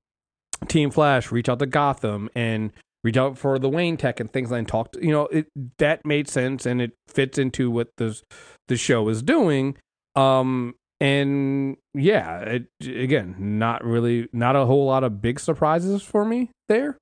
Team 0.68 0.90
Flash 0.90 1.32
reach 1.32 1.48
out 1.48 1.60
to 1.60 1.68
Gotham 1.68 2.30
and 2.36 2.74
reach 3.08 3.18
out 3.18 3.38
for 3.38 3.58
the 3.58 3.70
Wayne 3.70 3.98
Tech 3.98 4.20
and 4.20 4.32
things 4.32 4.52
like 4.52 4.60
and 4.60 4.68
talk. 4.68 4.92
To, 4.92 5.04
you 5.06 5.12
know, 5.12 5.28
it 5.28 5.48
that 5.78 6.06
made 6.06 6.28
sense 6.28 6.66
and 6.66 6.82
it 6.82 6.92
fits 7.08 7.38
into 7.38 7.72
what 7.72 7.90
this 7.98 8.24
the 8.68 8.78
show 8.78 9.08
is 9.10 9.22
doing. 9.24 9.78
Um, 10.16 10.76
and 11.00 11.78
yeah, 11.94 12.40
it, 12.40 12.66
again, 12.82 13.36
not 13.38 13.84
really, 13.84 14.28
not 14.34 14.56
a 14.56 14.66
whole 14.66 14.86
lot 14.86 15.04
of 15.04 15.22
big 15.22 15.40
surprises 15.40 16.02
for 16.04 16.26
me 16.26 16.50
there. 16.70 16.98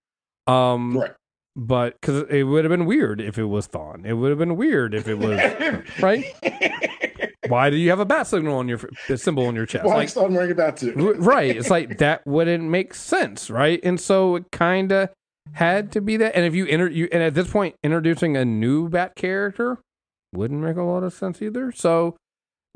Um, 0.48 0.98
Right. 0.98 1.12
but 1.56 1.96
because 2.02 2.24
it 2.30 2.44
would 2.44 2.66
have 2.66 2.70
been 2.72 2.86
weird 2.86 3.22
if 3.22 3.38
it 3.38 3.46
was 3.46 3.68
Thawne. 3.68 4.06
It 4.06 4.14
would 4.14 4.30
have 4.30 4.38
been 4.40 4.58
weird 4.58 4.94
if 4.94 5.08
it 5.08 5.16
was 5.18 5.40
right. 6.02 6.26
Why 7.48 7.70
do 7.70 7.78
you 7.78 7.90
have 7.92 8.00
a 8.00 8.06
bat 8.06 8.28
signal 8.28 8.58
on 8.58 8.68
your 8.68 8.80
a 9.08 9.18
symbol 9.18 9.46
on 9.46 9.56
your 9.56 9.66
chest? 9.68 9.86
Why 9.86 9.96
Like, 9.98 10.10
still 10.10 10.28
wearing 10.28 10.52
a 10.52 10.56
bat 10.56 10.80
suit? 10.80 10.96
right? 11.20 11.56
It's 11.56 11.70
like 11.70 12.00
that 12.00 12.26
wouldn't 12.26 12.64
make 12.66 12.94
sense, 12.96 13.50
right? 13.50 13.80
And 13.84 14.00
so 14.00 14.36
it 14.38 14.46
kind 14.52 14.92
of 14.92 15.10
had 15.54 15.92
to 15.94 16.02
be 16.02 16.18
that. 16.18 16.36
And 16.36 16.46
if 16.46 16.54
you 16.54 16.66
enter 16.68 16.90
you, 16.90 17.08
and 17.12 17.24
at 17.24 17.34
this 17.34 17.50
point, 17.50 17.76
introducing 17.84 18.36
a 18.36 18.46
new 18.46 18.90
bat 18.90 19.16
character 19.16 19.80
wouldn't 20.34 20.62
make 20.62 20.78
a 20.78 20.84
lot 20.84 21.04
of 21.04 21.14
sense 21.14 21.42
either. 21.42 21.72
So. 21.72 22.16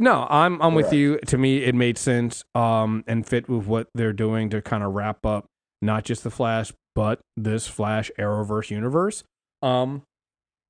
No, 0.01 0.27
I'm 0.29 0.61
I'm 0.61 0.75
with 0.75 0.85
Correct. 0.85 0.95
you. 0.95 1.19
To 1.27 1.37
me, 1.37 1.65
it 1.65 1.75
made 1.75 1.97
sense 1.97 2.45
um, 2.55 3.03
and 3.05 3.27
fit 3.27 3.49
with 3.49 3.67
what 3.67 3.89
they're 3.93 4.13
doing 4.13 4.49
to 4.51 4.61
kind 4.61 4.81
of 4.81 4.93
wrap 4.93 5.25
up 5.25 5.45
not 5.81 6.05
just 6.05 6.23
the 6.23 6.31
Flash, 6.31 6.71
but 6.95 7.19
this 7.35 7.67
Flash 7.67 8.11
Arrowverse 8.17 8.69
universe. 8.69 9.23
Um, 9.61 10.03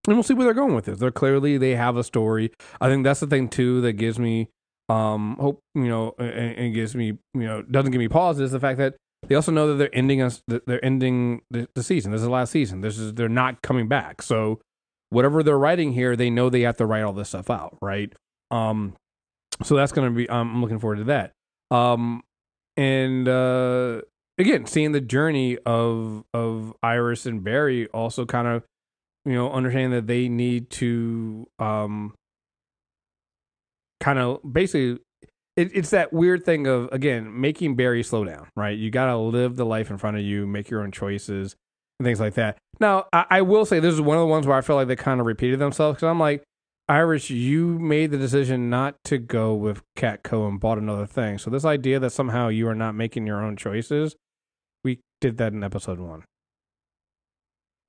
and 0.08 0.16
we'll 0.16 0.24
see 0.24 0.34
where 0.34 0.46
they're 0.46 0.54
going 0.54 0.74
with 0.74 0.86
this. 0.86 1.00
They're 1.00 1.12
clearly 1.12 1.58
they 1.58 1.76
have 1.76 1.98
a 1.98 2.04
story. 2.04 2.52
I 2.80 2.90
think 2.90 3.04
that's 3.04 3.20
the 3.20 3.28
thing 3.28 3.50
too 3.50 3.82
that 3.82 3.94
gives 3.94 4.18
me 4.18 4.50
um 4.88 5.36
hope. 5.40 5.60
You 5.76 5.88
know, 5.88 6.16
and, 6.18 6.58
and 6.58 6.74
gives 6.74 6.96
me 6.96 7.18
you 7.34 7.46
know 7.46 7.62
doesn't 7.62 7.92
give 7.92 8.00
me 8.00 8.08
pause 8.08 8.40
is 8.40 8.52
the 8.52 8.60
fact 8.60 8.80
that 8.80 8.96
they 9.28 9.36
also 9.36 9.52
know 9.52 9.68
that 9.68 9.76
they're 9.76 9.96
ending 9.96 10.22
us. 10.22 10.42
They're 10.48 10.84
ending 10.84 11.42
the, 11.52 11.68
the 11.76 11.84
season. 11.84 12.12
This 12.12 12.20
is 12.20 12.26
the 12.26 12.32
last 12.32 12.52
season. 12.52 12.82
This 12.82 12.98
is 12.98 13.14
they're 13.14 13.30
not 13.30 13.62
coming 13.62 13.88
back. 13.88 14.22
So 14.22 14.60
whatever 15.10 15.44
they're 15.44 15.60
writing 15.60 15.94
here, 15.94 16.16
they 16.16 16.30
know 16.30 16.50
they 16.50 16.62
have 16.62 16.78
to 16.78 16.86
write 16.86 17.04
all 17.04 17.14
this 17.14 17.30
stuff 17.30 17.50
out, 17.50 17.78
right? 17.82 18.14
Um, 18.52 18.96
so 19.64 19.76
that's 19.76 19.92
gonna 19.92 20.12
be. 20.12 20.30
I'm 20.30 20.62
looking 20.62 20.80
forward 20.80 20.98
to 20.98 21.04
that. 21.06 21.34
Um, 21.70 22.24
and 22.78 23.28
uh, 23.28 24.02
again, 24.38 24.66
seeing 24.66 24.94
the 24.94 25.02
journey 25.02 25.58
of 25.66 26.24
of 26.34 26.74
Iris 26.82 27.26
and 27.26 27.44
Barry 27.44 27.88
also 27.88 28.26
kind 28.26 28.48
of 28.48 28.64
you 29.26 29.34
know 29.34 29.52
understanding 29.52 29.92
that 29.92 30.08
they 30.08 30.30
need 30.30 30.70
to 30.72 31.48
um 31.60 32.14
kind 34.00 34.18
of 34.18 34.40
basically 34.50 35.00
it, 35.60 35.72
it's 35.74 35.90
that 35.90 36.14
weird 36.14 36.46
thing 36.46 36.68
of 36.68 36.90
again 36.92 37.40
making 37.40 37.76
Barry 37.76 38.04
slow 38.04 38.24
down 38.24 38.48
right? 38.56 38.78
You 38.78 38.90
got 38.90 39.08
to 39.08 39.18
live 39.18 39.56
the 39.56 39.66
life 39.66 39.90
in 39.90 39.98
front 39.98 40.18
of 40.18 40.24
you 40.24 40.48
make 40.48 40.70
your 40.70 40.82
own 40.82 40.92
choices 40.92 41.56
and 42.00 42.06
things 42.06 42.20
like 42.20 42.36
that. 42.36 42.58
Now 42.80 43.06
I, 43.12 43.26
I 43.30 43.42
will 43.42 43.66
say 43.66 43.80
this 43.80 43.94
is 43.94 44.02
one 44.02 44.18
of 44.18 44.22
the 44.22 44.28
ones 44.28 44.48
where 44.48 44.58
I 44.58 44.62
feel 44.62 44.76
like 44.76 44.88
they 44.88 44.96
kind 44.96 45.20
of 45.20 45.26
repeated 45.26 45.60
themselves 45.60 45.98
because 45.98 46.08
I'm 46.08 46.20
like 46.20 46.44
Iris 46.88 47.30
you 47.30 47.78
made 47.78 48.12
the 48.12 48.18
decision 48.18 48.70
not 48.70 48.96
to 49.06 49.18
go 49.18 49.54
with 49.54 49.84
Catco 49.96 50.48
and 50.48 50.60
bought 50.60 50.78
another 50.78 51.06
thing. 51.06 51.38
So 51.38 51.50
this 51.50 51.66
idea 51.66 52.00
that 52.00 52.12
somehow 52.12 52.48
you 52.48 52.68
are 52.68 52.76
not 52.76 52.96
making 52.96 53.28
your 53.28 53.44
own 53.44 53.58
choices 53.58 54.16
we 54.84 55.00
did 55.20 55.38
that 55.38 55.54
in 55.54 55.64
episode 55.64 56.00
one 56.00 56.24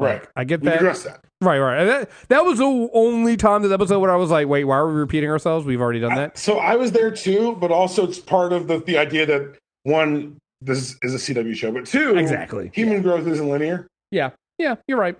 Right. 0.00 0.22
I 0.36 0.44
get 0.44 0.62
that 0.62 0.80
that. 0.80 1.20
Right, 1.42 1.58
right. 1.58 1.84
That, 1.84 2.10
that 2.28 2.44
was 2.44 2.58
the 2.58 2.88
only 2.92 3.36
time 3.36 3.62
this 3.62 3.72
episode 3.72 4.00
where 4.00 4.10
I 4.12 4.16
was 4.16 4.30
like, 4.30 4.48
wait, 4.48 4.64
why 4.64 4.76
are 4.76 4.88
we 4.88 4.94
repeating 4.94 5.30
ourselves? 5.30 5.64
We've 5.66 5.80
already 5.80 6.00
done 6.00 6.14
that. 6.16 6.36
So 6.38 6.58
I 6.58 6.76
was 6.76 6.92
there 6.92 7.10
too, 7.10 7.56
but 7.60 7.70
also 7.70 8.06
it's 8.06 8.18
part 8.18 8.52
of 8.52 8.66
the, 8.66 8.78
the 8.80 8.98
idea 8.98 9.26
that 9.26 9.56
one, 9.84 10.36
this 10.60 10.96
is 11.02 11.14
a 11.14 11.34
CW 11.34 11.54
show, 11.54 11.72
but 11.72 11.86
two, 11.86 12.16
Exactly. 12.16 12.70
human 12.74 13.00
growth 13.02 13.26
isn't 13.26 13.48
linear. 13.48 13.86
Yeah, 14.10 14.30
yeah, 14.58 14.76
you're 14.88 14.98
right. 14.98 15.16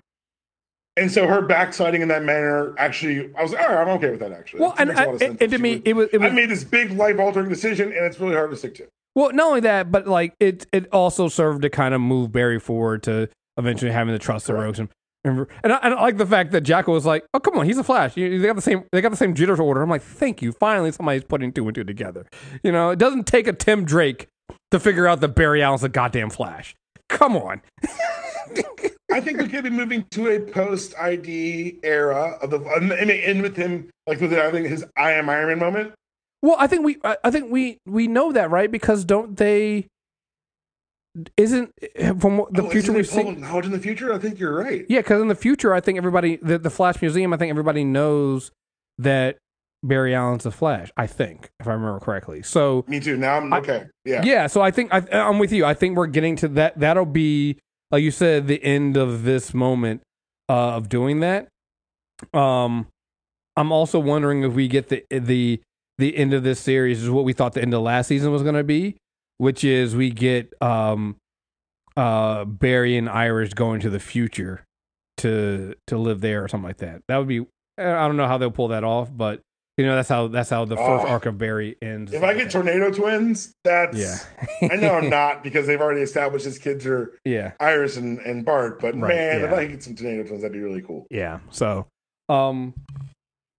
And 0.97 1.09
so 1.09 1.25
her 1.25 1.41
backsliding 1.41 2.01
in 2.01 2.09
that 2.09 2.23
manner 2.23 2.75
actually, 2.77 3.33
I 3.35 3.41
was 3.43 3.53
like, 3.53 3.61
all 3.63 3.73
right, 3.73 3.81
I'm 3.81 3.87
okay 3.97 4.11
with 4.11 4.19
that 4.19 4.31
actually. 4.33 4.59
Well, 4.59 4.71
That 4.77 4.79
and, 4.81 4.89
makes 4.89 4.99
a 4.99 5.05
lot 5.05 5.15
of 5.15 5.21
and, 5.21 5.41
and 5.41 5.51
to 5.51 5.57
me, 5.57 5.75
would- 5.77 5.87
it 5.87 5.93
was, 5.93 6.09
it 6.13 6.21
I 6.21 6.29
made 6.29 6.49
this 6.49 6.63
big 6.63 6.91
life 6.91 7.17
altering 7.19 7.49
decision 7.49 7.87
and 7.93 8.05
it's 8.05 8.19
really 8.19 8.35
hard 8.35 8.51
to 8.51 8.57
stick 8.57 8.75
to. 8.75 8.87
well, 9.15 9.31
not 9.31 9.47
only 9.47 9.59
that, 9.61 9.91
but 9.91 10.05
like 10.07 10.33
it, 10.39 10.65
it 10.73 10.87
also 10.91 11.29
served 11.29 11.61
to 11.63 11.69
kind 11.69 11.93
of 11.93 12.01
move 12.01 12.31
Barry 12.31 12.59
forward 12.59 13.03
to 13.03 13.29
eventually 13.57 13.91
having 13.91 14.13
to 14.13 14.19
trust 14.19 14.47
the. 14.47 14.53
Rogues. 14.53 14.79
And, 14.79 14.89
and, 15.23 15.45
and 15.63 15.73
I, 15.73 15.77
and 15.83 15.93
I 15.93 16.01
like 16.01 16.17
the 16.17 16.25
fact 16.25 16.51
that 16.51 16.61
Jacko 16.61 16.91
was 16.91 17.05
like, 17.05 17.23
oh, 17.33 17.39
come 17.39 17.57
on, 17.57 17.65
he's 17.65 17.77
a 17.77 17.83
Flash. 17.83 18.17
You- 18.17 18.39
They 18.39 18.47
got 18.47 18.55
the 18.55 18.61
same, 18.61 18.83
they 18.91 19.01
got 19.01 19.09
the 19.11 19.17
same 19.17 19.33
jitters 19.35 19.59
order. 19.59 19.81
I'm 19.81 19.89
like, 19.89 20.01
thank 20.01 20.41
you. 20.41 20.51
Finally, 20.51 20.91
somebody's 20.93 21.23
putting 21.23 21.51
two 21.51 21.67
and 21.67 21.75
two 21.75 21.83
together. 21.83 22.25
You 22.63 22.71
know, 22.71 22.89
it 22.89 22.99
doesn't 22.99 23.27
take 23.27 23.47
a 23.47 23.53
Tim 23.53 23.85
Drake 23.85 24.27
to 24.71 24.79
figure 24.79 25.07
out 25.07 25.19
that 25.21 25.29
Barry 25.29 25.61
Allen's 25.61 25.83
a 25.83 25.89
goddamn 25.89 26.29
Flash. 26.29 26.75
Come 27.09 27.35
on. 27.35 27.61
I 29.11 29.19
think 29.19 29.39
we 29.39 29.47
could 29.49 29.63
be 29.65 29.69
moving 29.69 30.05
to 30.11 30.29
a 30.29 30.39
post 30.39 30.93
ID 30.97 31.79
era 31.83 32.37
of 32.41 32.49
the, 32.49 32.59
and 32.61 32.91
end 32.91 33.41
with 33.41 33.57
him, 33.57 33.89
like 34.07 34.21
with 34.21 34.33
I 34.33 34.49
think 34.51 34.67
his 34.67 34.85
I 34.97 35.11
am 35.11 35.29
Iron 35.29 35.47
Man 35.49 35.59
moment. 35.59 35.93
Well, 36.41 36.55
I 36.57 36.67
think 36.67 36.83
we, 36.85 36.97
I 37.03 37.29
think 37.29 37.51
we, 37.51 37.77
we 37.85 38.07
know 38.07 38.31
that, 38.31 38.49
right? 38.49 38.71
Because 38.71 39.05
don't 39.05 39.35
they? 39.37 39.87
Isn't 41.35 41.73
from 42.21 42.37
what 42.37 42.53
the 42.53 42.63
Oh, 42.63 42.69
future 42.69 42.93
we've 42.93 43.07
seen? 43.07 43.41
knowledge 43.41 43.65
in 43.65 43.71
the 43.71 43.79
future. 43.79 44.13
I 44.13 44.17
think 44.17 44.39
you're 44.39 44.55
right. 44.55 44.85
Yeah, 44.87 44.99
because 44.99 45.21
in 45.21 45.27
the 45.27 45.35
future, 45.35 45.73
I 45.73 45.81
think 45.81 45.97
everybody, 45.97 46.37
the, 46.37 46.57
the 46.57 46.69
Flash 46.69 47.01
Museum, 47.01 47.33
I 47.33 47.37
think 47.37 47.49
everybody 47.49 47.83
knows 47.83 48.51
that 48.97 49.37
Barry 49.83 50.15
Allen's 50.15 50.43
the 50.43 50.51
Flash. 50.51 50.89
I 50.95 51.07
think, 51.07 51.49
if 51.59 51.67
I 51.67 51.73
remember 51.73 51.99
correctly. 51.99 52.43
So 52.43 52.85
Me 52.87 52.99
too. 53.01 53.17
Now 53.17 53.37
I'm 53.37 53.51
I- 53.51 53.57
okay. 53.59 53.85
Yeah. 54.05 54.23
yeah, 54.23 54.47
so 54.47 54.61
I 54.61 54.71
think 54.71 54.93
I, 54.93 54.99
I'm 55.11 55.37
with 55.37 55.51
you. 55.51 55.65
I 55.65 55.73
think 55.73 55.97
we're 55.97 56.07
getting 56.07 56.37
to 56.37 56.47
that. 56.49 56.79
That'll 56.79 57.05
be, 57.05 57.57
like 57.91 58.03
you 58.03 58.11
said, 58.11 58.47
the 58.47 58.63
end 58.63 58.95
of 58.95 59.23
this 59.23 59.53
moment 59.53 60.01
uh, 60.47 60.75
of 60.75 60.87
doing 60.87 61.19
that. 61.19 61.49
Um, 62.33 62.87
I'm 63.57 63.71
also 63.73 63.99
wondering 63.99 64.43
if 64.43 64.53
we 64.53 64.67
get 64.69 64.87
the 64.89 65.03
the 65.09 65.61
the 65.97 66.15
end 66.15 66.33
of 66.33 66.43
this 66.43 66.59
series 66.59 67.03
is 67.03 67.09
what 67.09 67.25
we 67.25 67.33
thought 67.33 67.53
the 67.53 67.61
end 67.61 67.73
of 67.73 67.81
last 67.81 68.07
season 68.07 68.31
was 68.31 68.43
going 68.43 68.55
to 68.55 68.63
be, 68.63 68.95
which 69.41 69.63
is 69.63 69.95
we 69.95 70.11
get 70.11 70.53
um 70.61 71.15
uh 71.97 72.45
Barry 72.45 72.95
and 72.95 73.09
Iris 73.09 73.55
going 73.55 73.81
to 73.81 73.89
the 73.89 73.99
future 73.99 74.63
to 75.17 75.73
to 75.87 75.97
live 75.97 76.21
there 76.21 76.43
or 76.43 76.47
something 76.47 76.67
like 76.67 76.77
that. 76.77 77.01
That 77.07 77.17
would 77.17 77.27
be 77.27 77.39
I 77.79 78.05
don't 78.07 78.17
know 78.17 78.27
how 78.27 78.37
they'll 78.37 78.51
pull 78.51 78.67
that 78.67 78.83
off, 78.83 79.09
but 79.11 79.41
you 79.77 79.85
know 79.87 79.95
that's 79.95 80.09
how 80.09 80.27
that's 80.27 80.51
how 80.51 80.65
the 80.65 80.75
first 80.75 81.05
Oh. 81.05 81.07
arc 81.07 81.25
of 81.25 81.39
Barry 81.39 81.75
ends. 81.81 82.13
If 82.13 82.21
I 82.21 82.35
get 82.35 82.51
tornado 82.51 82.91
twins, 82.91 83.55
that's 83.63 83.97
yeah, 83.97 84.69
I 84.71 84.75
know 84.75 84.93
I'm 84.93 85.09
not 85.21 85.43
because 85.43 85.65
they've 85.65 85.81
already 85.81 86.01
established 86.01 86.45
his 86.45 86.59
kids 86.59 86.85
are 86.85 87.17
yeah. 87.25 87.53
Iris 87.59 87.97
and, 87.97 88.19
and 88.19 88.45
Bart. 88.45 88.79
But 88.79 88.95
Right, 88.95 89.15
man, 89.15 89.41
if 89.41 89.49
yeah. 89.49 89.57
I 89.57 89.65
get 89.65 89.81
some 89.81 89.95
tornado 89.95 90.27
twins, 90.27 90.43
that'd 90.43 90.53
be 90.53 90.59
really 90.61 90.83
cool. 90.83 91.07
Yeah. 91.09 91.39
So, 91.49 91.87
um, 92.29 92.75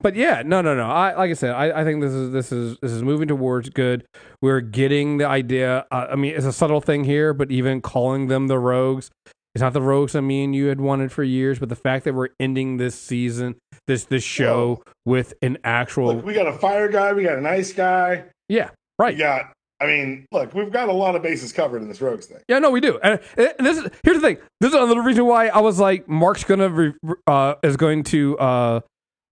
but 0.03 0.17
yeah, 0.17 0.43
no, 0.45 0.61
no, 0.61 0.75
no. 0.75 0.89
I 0.91 1.17
like 1.17 1.31
I 1.31 1.35
said, 1.35 1.51
I, 1.51 1.81
I 1.81 1.85
think 1.85 2.01
this 2.01 2.13
is 2.13 2.33
this 2.33 2.53
is 2.53 2.77
this 2.83 2.93
is 2.93 3.03
moving 3.03 3.29
towards 3.29 3.71
good. 3.71 4.05
We're 4.41 4.61
getting 4.61 5.19
the 5.19 5.27
idea. 5.27 5.87
Uh, 5.91 6.09
I 6.11 6.17
mean, 6.17 6.35
it's 6.35 6.47
a 6.47 6.53
subtle 6.53 6.81
thing 6.81 7.05
here, 7.05 7.33
but 7.33 7.51
even 7.51 7.81
calling 7.81 8.27
them 8.27 8.49
the 8.49 8.59
Rogues, 8.59 9.11
it's 9.55 9.63
not 9.63 9.73
the 9.73 9.83
Rogues 9.83 10.15
I 10.15 10.21
mean 10.21 10.55
you 10.55 10.67
had 10.67 10.81
wanted 10.81 11.13
for 11.13 11.23
years. 11.23 11.59
But 11.59 11.69
the 11.69 11.77
fact 11.77 12.05
that 12.05 12.15
we're 12.15 12.31
ending 12.41 12.77
this 12.77 12.95
season, 12.95 13.57
this 13.87 14.05
this 14.05 14.25
show 14.25 14.83
with 15.07 15.35
an 15.43 15.59
actual, 15.65 16.17
Look, 16.17 16.25
we 16.25 16.35
got 16.35 16.47
a 16.47 16.53
fire 16.53 16.89
guy, 16.89 17.13
we 17.13 17.23
got 17.23 17.39
an 17.39 17.47
ice 17.47 17.73
guy, 17.73 18.25
yeah, 18.49 18.71
right, 18.99 19.17
got. 19.17 19.53
I 19.81 19.87
mean, 19.87 20.27
look, 20.31 20.55
we've 20.55 20.71
got 20.71 20.89
a 20.89 20.93
lot 20.93 21.17
of 21.17 21.23
bases 21.23 21.53
covered 21.53 21.83
in 21.83 21.89
this 21.89 22.01
Rogues 22.01 22.27
thing. 22.27 22.39
Yeah, 22.49 22.61
no, 22.61 22.71
we 22.71 22.81
do. 22.81 23.01
And 23.03 23.19
and 23.37 23.67
this 23.67 23.79
is 23.79 23.91
here's 24.05 24.21
the 24.21 24.29
thing. 24.29 24.37
This 24.61 24.73
is 24.73 24.77
another 24.77 25.03
reason 25.03 25.27
why 25.27 25.49
I 25.49 25.59
was 25.59 25.81
like, 25.81 26.09
Mark's 26.09 26.45
gonna 26.45 26.69
re, 26.69 26.93
uh, 27.27 27.55
is 27.65 27.77
going 27.77 28.05
to 28.05 28.39
uh, 28.39 28.81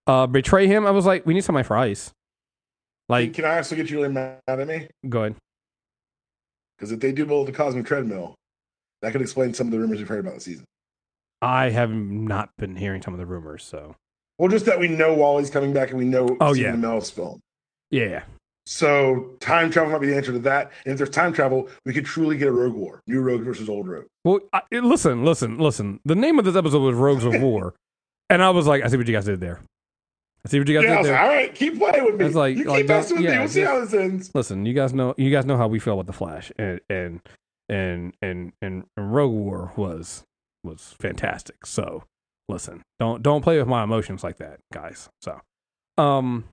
uh, 0.07 0.27
betray 0.27 0.67
him. 0.67 0.87
I 0.87 0.91
was 0.91 1.07
like, 1.07 1.27
we 1.27 1.35
need 1.35 1.45
somebody 1.45 1.67
for 1.67 1.77
ice. 1.77 2.11
Like, 3.09 3.35
Can 3.35 3.45
I 3.45 3.57
also 3.57 3.75
get 3.77 3.91
you 3.91 3.99
really 4.01 4.13
mad 4.13 4.39
at 4.47 4.67
me? 4.67 4.87
go 5.09 5.21
ahead. 5.25 5.37
Because 6.79 6.93
if 6.93 7.01
they 7.01 7.13
do 7.13 7.27
build 7.27 7.49
the 7.49 7.53
cosmic 7.53 7.87
treadmill, 7.87 8.35
that 9.03 9.13
could 9.13 9.21
explain 9.21 9.53
some 9.55 9.67
of 9.67 9.71
the 9.73 9.79
rumors 9.79 9.99
we've 9.99 10.09
heard 10.09 10.21
about 10.21 10.35
the 10.35 10.41
season. 10.41 10.65
I 11.43 11.71
have 11.71 11.91
not 11.91 12.51
been 12.59 12.77
hearing 12.77 13.03
some 13.03 13.15
of 13.15 13.19
the 13.19 13.27
rumors, 13.27 13.65
so 13.65 13.97
Well, 14.39 14.49
just 14.51 14.67
that 14.67 14.79
we 14.79 14.89
know 14.89 15.15
Wally's 15.15 15.51
coming 15.51 15.73
back 15.73 15.91
and 15.91 15.99
we 15.99 16.05
know 16.05 16.37
Oh, 16.41 16.53
Stephen 16.53 16.81
yeah. 16.81 16.89
Amell's 16.89 17.11
film. 17.11 17.41
yeah, 17.91 18.05
yeah. 18.05 18.23
So 18.67 19.31
time 19.41 19.71
travel 19.71 19.91
might 19.91 20.01
be 20.03 20.07
the 20.07 20.17
answer 20.17 20.33
to 20.33 20.39
that. 20.41 20.71
And 20.85 20.93
if 20.93 20.99
there's 20.99 21.11
time 21.11 21.33
travel, 21.33 21.69
we 21.85 21.93
could 21.93 22.05
truly 22.05 22.37
get 22.37 22.47
a 22.49 22.53
Rogue 22.53 22.75
War, 22.75 23.01
new 23.07 23.21
Rogue 23.21 23.43
versus 23.43 23.69
old 23.69 23.89
Rogue. 23.89 24.05
Well, 24.25 24.41
I, 24.53 24.61
listen, 24.71 25.25
listen, 25.25 25.59
listen. 25.59 25.99
The 26.05 26.15
name 26.15 26.39
of 26.39 26.45
this 26.45 26.55
episode 26.57 26.81
was 26.81 26.95
Rogues 26.95 27.25
of 27.25 27.33
War, 27.43 27.75
and 28.29 28.43
I 28.43 28.51
was 28.51 28.67
like, 28.67 28.85
I 28.85 28.89
see 28.89 28.97
what 28.99 29.09
you 29.09 29.15
guys 29.15 29.25
did 29.25 29.41
there. 29.41 29.61
I 30.45 30.49
see 30.49 30.59
what 30.59 30.69
you 30.69 30.75
guys 30.75 30.85
Yeah, 30.85 30.97
did 30.97 31.05
there. 31.07 31.13
like, 31.13 31.21
all 31.23 31.29
right, 31.29 31.55
keep 31.55 31.79
playing 31.79 32.05
with 32.05 32.17
me. 32.17 32.25
It's 32.27 32.35
like- 32.35 32.57
you 32.57 32.65
like, 32.65 32.79
keep 32.81 32.89
messing 32.89 33.17
with 33.19 33.27
don't- 33.27 33.35
me. 33.35 33.39
We'll 33.41 33.49
see 33.49 33.61
how 33.61 33.81
this 33.81 33.93
ends. 33.95 34.31
listen, 34.35 34.65
you 34.65 34.73
guys 34.75 34.95
know 34.95 35.15
you 35.19 35.31
guys 35.31 35.45
know 35.45 35.57
how 35.57 35.69
we 35.69 35.79
feel 35.79 35.95
about 35.95 36.07
the 36.07 36.13
Flash, 36.13 36.51
and 36.59 36.81
and 36.89 37.21
and 37.69 38.15
and 38.23 38.53
and, 38.63 38.85
and 38.97 39.13
Rogue 39.15 39.33
War 39.33 39.73
was 39.77 40.25
was 40.65 40.95
fantastic. 40.99 41.67
So 41.67 42.05
listen, 42.49 42.83
don't 42.99 43.23
don't 43.23 43.43
play 43.43 43.59
with 43.59 43.69
my 43.69 43.83
emotions 43.85 44.25
like 44.25 44.39
that, 44.39 44.61
guys. 44.73 45.09
So, 45.23 45.41
um, 45.99 46.45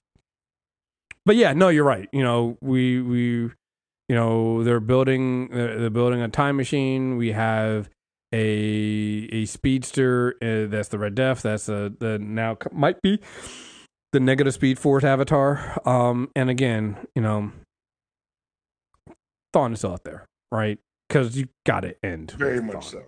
but 1.25 1.36
yeah, 1.38 1.53
no, 1.53 1.70
you're 1.70 1.84
right. 1.86 2.10
You 2.12 2.24
know, 2.24 2.58
we 2.62 3.01
we 3.01 3.20
you 4.10 4.15
know 4.15 4.63
they're 4.63 4.79
building 4.82 5.48
they're, 5.50 5.79
they're 5.79 5.89
building 5.89 6.22
a 6.22 6.27
time 6.29 6.58
machine. 6.58 7.15
We 7.17 7.32
have 7.32 7.89
a 8.34 9.29
a 9.32 9.46
speedster 9.46 10.36
uh, 10.41 10.70
that's 10.70 10.89
the 10.89 11.00
Red 11.00 11.15
Death. 11.15 11.41
That's 11.44 11.65
the 11.67 11.94
the 11.98 12.20
now 12.20 12.58
might 12.74 13.01
be 13.01 13.20
the 14.17 14.24
negative 14.25 14.51
speed 14.51 14.79
force 14.79 15.03
avatar. 15.03 15.79
Um, 15.88 16.31
and 16.36 16.50
again, 16.50 16.97
you 17.13 17.21
know, 17.21 17.51
Thawne 19.53 19.74
is 19.74 19.79
still 19.79 19.93
out 19.93 20.03
there, 20.03 20.25
right? 20.51 20.79
Because 21.07 21.38
you 21.38 21.50
got 21.67 21.81
to 21.81 21.95
end 22.03 22.31
Very 22.31 22.59
much 22.62 22.77
Thawne. 22.77 22.83
so. 22.83 23.03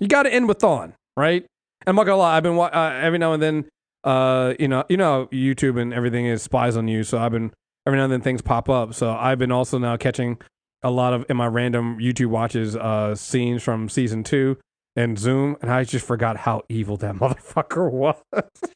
You 0.00 0.08
got 0.08 0.22
to 0.22 0.32
end 0.32 0.48
with 0.48 0.58
Thawne, 0.60 0.94
right? 1.16 1.42
And 1.42 1.88
I'm 1.88 1.96
not 1.96 2.04
gonna 2.04 2.16
lie, 2.16 2.36
I've 2.38 2.42
been 2.42 2.56
wa- 2.56 2.70
uh, 2.72 2.98
every 3.02 3.18
now 3.18 3.34
and 3.34 3.42
then, 3.42 3.68
uh, 4.04 4.54
you 4.58 4.66
know, 4.66 4.84
you 4.88 4.96
know, 4.96 5.28
YouTube 5.30 5.78
and 5.80 5.92
everything 5.92 6.24
is 6.24 6.42
spies 6.42 6.74
on 6.78 6.88
you. 6.88 7.04
So 7.04 7.18
I've 7.18 7.32
been 7.32 7.52
every 7.86 7.98
now 7.98 8.04
and 8.04 8.12
then 8.12 8.22
things 8.22 8.40
pop 8.40 8.70
up. 8.70 8.94
So 8.94 9.12
I've 9.12 9.38
been 9.38 9.52
also 9.52 9.76
now 9.78 9.98
catching 9.98 10.38
a 10.82 10.90
lot 10.90 11.12
of 11.12 11.26
in 11.28 11.36
my 11.36 11.46
random 11.46 11.98
YouTube 11.98 12.28
watches 12.28 12.74
uh 12.76 13.14
scenes 13.14 13.62
from 13.62 13.90
season 13.90 14.24
two 14.24 14.56
and 14.96 15.18
Zoom, 15.18 15.56
and 15.60 15.70
I 15.70 15.84
just 15.84 16.06
forgot 16.06 16.38
how 16.38 16.62
evil 16.68 16.96
that 16.98 17.14
motherfucker 17.16 17.90
was. 17.90 18.16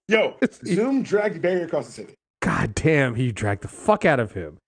Yo, 0.09 0.37
Zoom 0.65 1.03
dragged 1.03 1.41
Barry 1.43 1.63
across 1.63 1.87
the 1.87 1.93
city. 1.93 2.15
God 2.41 2.75
damn, 2.75 3.15
he 3.17 3.33
dragged 3.33 3.63
the 3.63 3.69
fuck 3.69 4.05
out 4.05 4.21
of 4.21 4.33
him. 4.33 4.59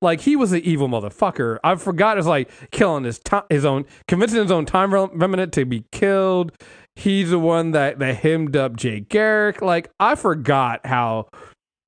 Like 0.00 0.22
he 0.22 0.34
was 0.34 0.52
an 0.52 0.60
evil 0.62 0.88
motherfucker. 0.88 1.58
I 1.62 1.76
forgot 1.76 2.18
it's 2.18 2.26
like 2.26 2.50
killing 2.72 3.04
his 3.04 3.20
time, 3.20 3.44
his 3.48 3.64
own, 3.64 3.84
convincing 4.08 4.42
his 4.42 4.50
own 4.50 4.66
time 4.66 4.92
rem- 4.92 5.10
remnant 5.14 5.52
to 5.52 5.64
be 5.64 5.84
killed. 5.92 6.50
He's 6.96 7.30
the 7.30 7.38
one 7.38 7.70
that 7.70 8.00
that 8.00 8.16
hemmed 8.16 8.56
up 8.56 8.74
Jay 8.74 8.98
Garrick. 9.00 9.62
Like 9.62 9.88
I 10.00 10.16
forgot 10.16 10.84
how. 10.84 11.28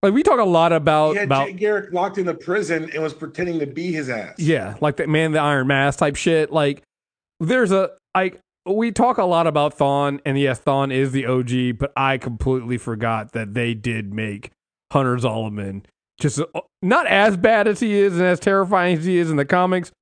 Like 0.04 0.12
we 0.12 0.22
talk 0.22 0.38
a 0.38 0.44
lot 0.44 0.72
about 0.72 1.16
about 1.16 1.46
Jay 1.48 1.54
Garrick 1.54 1.92
locked 1.92 2.18
in 2.18 2.26
the 2.26 2.34
prison 2.34 2.88
and 2.94 3.02
was 3.02 3.14
pretending 3.14 3.58
to 3.58 3.66
be 3.66 3.90
his 3.90 4.08
ass. 4.08 4.34
yeah, 4.38 4.76
like 4.80 4.98
that 4.98 5.08
man, 5.08 5.32
the 5.32 5.40
Iron 5.40 5.66
Mask 5.66 5.98
type 5.98 6.14
shit. 6.14 6.52
Like 6.52 6.82
there's 7.40 7.72
a 7.72 7.90
like 8.14 8.38
we 8.66 8.92
talk 8.92 9.18
a 9.18 9.24
lot 9.24 9.46
about 9.46 9.76
Thawne, 9.76 10.20
and 10.24 10.38
yes, 10.38 10.60
Thawne 10.60 10.92
is 10.92 11.12
the 11.12 11.26
OG, 11.26 11.78
but 11.78 11.92
I 11.96 12.18
completely 12.18 12.78
forgot 12.78 13.32
that 13.32 13.54
they 13.54 13.74
did 13.74 14.12
make 14.12 14.50
Hunter 14.92 15.16
Zolomon 15.16 15.84
just 16.20 16.38
uh, 16.38 16.60
not 16.82 17.06
as 17.06 17.36
bad 17.36 17.66
as 17.66 17.80
he 17.80 17.94
is 17.94 18.14
and 18.14 18.22
as 18.22 18.38
terrifying 18.40 18.98
as 18.98 19.04
he 19.04 19.18
is 19.18 19.30
in 19.30 19.36
the 19.36 19.44
comics, 19.44 19.92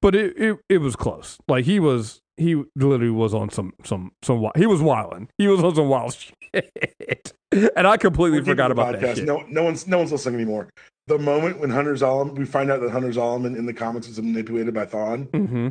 but 0.00 0.14
it 0.14 0.36
it, 0.36 0.58
it 0.68 0.78
was 0.78 0.96
close. 0.96 1.38
Like 1.48 1.64
he 1.64 1.78
was 1.78 2.20
he 2.36 2.62
literally 2.74 3.10
was 3.10 3.34
on 3.34 3.50
some 3.50 3.74
some 3.84 4.12
some 4.22 4.50
he 4.56 4.66
was 4.66 4.80
wilding. 4.80 5.28
He 5.38 5.46
was 5.46 5.62
on 5.62 5.74
some 5.74 5.88
wild 5.88 6.14
shit, 6.54 7.32
and 7.52 7.86
I 7.86 7.96
completely 7.96 8.42
forgot 8.42 8.70
about 8.70 9.00
that 9.00 9.18
shit. 9.18 9.26
No, 9.26 9.44
no 9.48 9.62
one's 9.62 9.86
no 9.86 9.98
one's 9.98 10.12
listening 10.12 10.36
anymore. 10.36 10.70
The 11.06 11.18
moment 11.18 11.58
when 11.58 11.70
Hunter 11.70 11.94
Zolomon, 11.94 12.38
we 12.38 12.44
find 12.44 12.70
out 12.70 12.80
that 12.80 12.90
Hunter 12.90 13.10
Zolomon 13.10 13.56
in 13.56 13.66
the 13.66 13.72
comics 13.74 14.06
was 14.06 14.20
manipulated 14.22 14.72
by 14.72 14.86
Thawne, 14.86 15.28
Mm-hmm. 15.30 15.68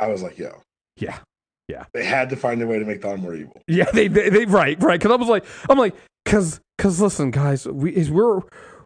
I 0.00 0.08
was 0.08 0.22
like, 0.22 0.36
yo, 0.38 0.60
Yeah. 0.96 1.18
Yeah. 1.68 1.84
They 1.94 2.04
had 2.04 2.30
to 2.30 2.36
find 2.36 2.60
a 2.62 2.66
way 2.66 2.78
to 2.78 2.84
make 2.84 3.00
Thawne 3.00 3.20
more 3.20 3.34
evil. 3.34 3.60
Yeah, 3.66 3.90
they 3.92 4.08
they, 4.08 4.28
they 4.28 4.44
right 4.44 4.80
right 4.82 5.00
because 5.00 5.12
I 5.12 5.16
was 5.16 5.28
like 5.28 5.44
I'm 5.68 5.78
like 5.78 5.94
because 6.24 6.60
because 6.76 7.00
listen 7.00 7.30
guys 7.30 7.66
we 7.66 7.94
is 7.94 8.10
we're 8.10 8.40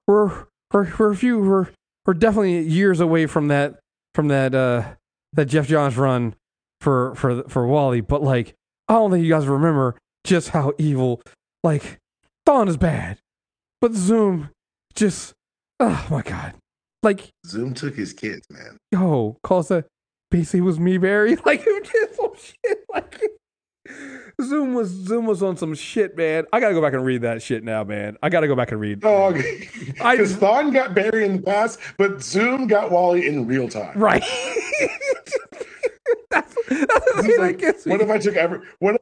we're 0.07 0.47
we're 0.73 0.92
we're 0.97 1.12
a 1.12 1.16
few 1.16 1.40
we're 1.40 1.66
we're 2.07 2.14
definitely 2.14 2.61
years 2.61 3.01
away 3.01 3.27
from 3.27 3.49
that 3.49 3.81
from 4.14 4.29
that 4.29 4.55
uh 4.55 4.94
that 5.33 5.47
Geoff 5.47 5.66
Johns 5.66 5.97
run 5.97 6.35
for 6.81 7.14
for 7.16 7.42
for 7.49 7.66
Wally 7.66 8.01
but 8.01 8.23
like 8.23 8.55
I 8.88 8.94
don't 8.94 9.11
think 9.11 9.25
you 9.25 9.31
guys 9.33 9.47
remember 9.47 9.97
just 10.25 10.51
how 10.51 10.73
evil 10.79 11.21
like 11.64 11.99
Thawne 12.47 12.68
is 12.68 12.77
bad 12.77 13.18
but 13.81 13.92
Zoom 13.92 14.51
just 14.94 15.35
oh 15.81 16.07
my 16.11 16.23
god 16.23 16.55
like 17.03 17.29
Zoom 17.47 17.75
took 17.75 17.94
his 17.97 18.12
kids, 18.12 18.47
man. 18.51 18.77
yo 18.92 19.37
calls 19.42 19.68
that 19.68 19.87
basically 20.31 20.61
was 20.61 20.79
me 20.79 20.99
Barry 20.99 21.37
like 21.44 21.62
it 21.66 21.83
was 21.83 21.88
just 21.90 22.16
some 22.16 22.33
shit 22.66 22.78
like 22.92 23.20
Zoom 24.42 24.74
was 24.74 24.88
Zoom 24.88 25.26
was 25.26 25.42
on 25.42 25.56
some 25.56 25.74
shit 25.74 26.16
man 26.16 26.44
I 26.52 26.61
gotta 26.61 26.74
go 26.74 26.82
back 26.82 26.92
and 26.92 27.04
read 27.04 27.22
that 27.22 27.42
shit 27.42 27.64
now 27.64 27.84
man 27.84 28.16
I 28.22 28.28
gotta 28.28 28.46
go 28.48 28.54
back 28.54 28.72
and 28.72 28.80
read 28.80 29.04
I- 29.04 29.32
because 29.32 30.37
Thawne 30.37 30.72
got 30.72 30.94
Barry 30.94 31.24
in 31.24 31.37
the 31.37 31.42
past, 31.42 31.78
but 31.96 32.22
Zoom 32.22 32.66
got 32.66 32.90
Wally 32.90 33.26
in 33.26 33.46
real 33.46 33.68
time. 33.68 33.98
right 33.98 34.22
that's, 36.30 36.30
that's 36.30 36.54
the 36.68 37.22
thing 37.22 37.40
that 37.40 37.58
gets 37.58 37.87
me 37.87 37.92
what 37.92 38.00
if 38.00 38.11
I 38.11 38.18
took 38.18 38.37
every 38.37 38.61
what 38.78 39.00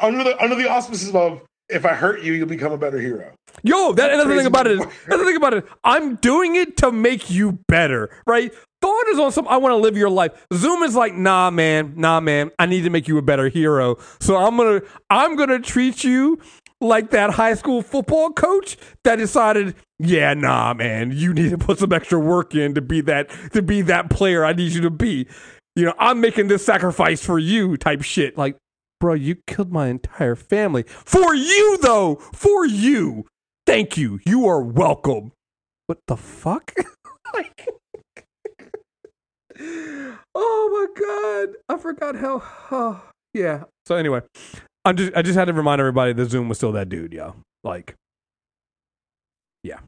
under 0.00 0.24
the 0.24 0.40
under 0.42 0.54
the 0.54 0.68
auspices 0.68 1.14
of 1.14 1.42
if 1.68 1.84
I 1.84 1.94
hurt 1.94 2.22
you, 2.22 2.32
you'll 2.32 2.46
become 2.46 2.72
a 2.72 2.78
better 2.78 2.98
hero. 2.98 3.32
Yo, 3.62 3.92
that, 3.94 4.16
the 4.24 4.36
thing 4.36 4.46
about 4.46 4.66
it. 4.66 4.74
Is, 4.74 4.80
motherfucker. 4.80 5.06
that's 5.08 5.18
the 5.18 5.24
thing 5.24 5.36
about 5.36 5.54
it. 5.54 5.66
I'm 5.82 6.16
doing 6.16 6.54
it 6.54 6.76
to 6.78 6.92
make 6.92 7.30
you 7.30 7.58
better, 7.68 8.10
right? 8.26 8.52
Thawne 8.82 9.12
is 9.12 9.18
on 9.18 9.32
some. 9.32 9.48
I 9.48 9.56
want 9.56 9.72
to 9.72 9.76
live 9.76 9.96
your 9.96 10.10
life. 10.10 10.46
Zoom 10.52 10.82
is 10.82 10.94
like, 10.94 11.14
nah, 11.14 11.50
man, 11.50 11.94
nah, 11.96 12.20
man. 12.20 12.50
I 12.58 12.66
need 12.66 12.82
to 12.82 12.90
make 12.90 13.08
you 13.08 13.18
a 13.18 13.22
better 13.22 13.48
hero. 13.48 13.96
So 14.20 14.36
I'm 14.36 14.56
gonna, 14.56 14.82
I'm 15.10 15.36
gonna 15.36 15.58
treat 15.58 16.04
you 16.04 16.40
like 16.80 17.10
that 17.10 17.30
high 17.30 17.54
school 17.54 17.82
football 17.82 18.30
coach 18.30 18.76
that 19.04 19.16
decided, 19.16 19.74
yeah, 19.98 20.34
nah, 20.34 20.74
man, 20.74 21.10
you 21.12 21.32
need 21.32 21.50
to 21.50 21.58
put 21.58 21.78
some 21.78 21.92
extra 21.92 22.18
work 22.18 22.54
in 22.54 22.74
to 22.74 22.82
be 22.82 23.00
that, 23.02 23.30
to 23.52 23.62
be 23.62 23.82
that 23.82 24.10
player 24.10 24.44
I 24.44 24.52
need 24.52 24.72
you 24.72 24.82
to 24.82 24.90
be. 24.90 25.26
You 25.74 25.86
know, 25.86 25.94
I'm 25.98 26.20
making 26.20 26.48
this 26.48 26.64
sacrifice 26.64 27.24
for 27.24 27.38
you, 27.38 27.76
type 27.76 28.02
shit. 28.02 28.36
Like, 28.36 28.56
bro, 29.00 29.14
you 29.14 29.36
killed 29.46 29.72
my 29.72 29.88
entire 29.88 30.36
family 30.36 30.84
for 30.86 31.34
you, 31.34 31.78
though, 31.82 32.16
for 32.32 32.66
you. 32.66 33.26
Thank 33.66 33.96
you. 33.96 34.20
You 34.24 34.46
are 34.46 34.62
welcome. 34.62 35.32
What 35.86 35.98
the 36.06 36.16
fuck? 36.16 36.72
like, 37.34 37.68
oh 40.34 40.70
my 40.72 40.85
god, 40.98 41.48
I 41.68 41.78
forgot 41.78 42.16
how. 42.16 42.42
Oh, 42.70 43.02
yeah. 43.34 43.64
So 43.86 43.96
anyway, 43.96 44.22
I 44.84 44.92
just 44.92 45.12
I 45.14 45.22
just 45.22 45.38
had 45.38 45.46
to 45.46 45.52
remind 45.52 45.80
everybody 45.80 46.12
that 46.12 46.30
Zoom 46.30 46.48
was 46.48 46.58
still 46.58 46.72
that 46.72 46.88
dude, 46.88 47.12
yo. 47.12 47.36
Like, 47.62 47.94
yeah, 49.62 49.80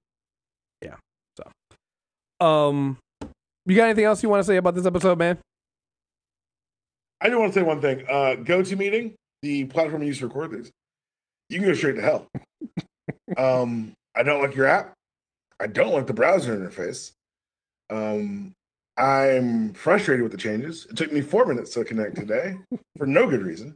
yeah. 0.83 0.97
So, 1.37 2.47
um, 2.47 2.99
you 3.67 3.77
got 3.77 3.85
anything 3.85 4.05
else 4.05 4.23
you 4.23 4.29
want 4.29 4.41
to 4.41 4.47
say 4.47 4.57
about 4.57 4.75
this 4.75 4.87
episode, 4.87 5.19
man? 5.19 5.39
I 7.21 7.29
do 7.29 7.39
want 7.39 7.53
to 7.53 7.59
say 7.59 7.65
one 7.65 7.81
thing. 7.81 8.05
Uh, 8.09 8.37
GoToMeeting 8.39 9.15
the 9.43 9.65
platform 9.67 10.03
you 10.03 10.09
use 10.09 10.19
to 10.19 10.27
record 10.27 10.53
these, 10.53 10.71
you 11.49 11.59
can 11.59 11.69
go 11.69 11.75
straight 11.75 11.97
to 11.97 12.03
hell. 12.03 12.27
um, 13.37 13.93
I 14.15 14.23
don't 14.23 14.43
like 14.43 14.55
your 14.55 14.67
app. 14.67 14.95
I 15.61 15.67
don't 15.67 15.93
like 15.93 16.07
the 16.07 16.15
browser 16.15 16.57
interface. 16.57 17.13
Um, 17.91 18.53
I'm 18.99 19.73
frustrated 19.75 20.23
with 20.23 20.33
the 20.33 20.39
changes. 20.39 20.87
It 20.91 20.97
took 20.97 21.13
me 21.13 21.21
four 21.21 21.47
minutes 21.47 21.73
to 21.75 21.85
connect 21.85 22.17
today 22.17 22.57
for 22.99 23.07
no 23.07 23.29
good 23.29 23.43
reason. 23.43 23.75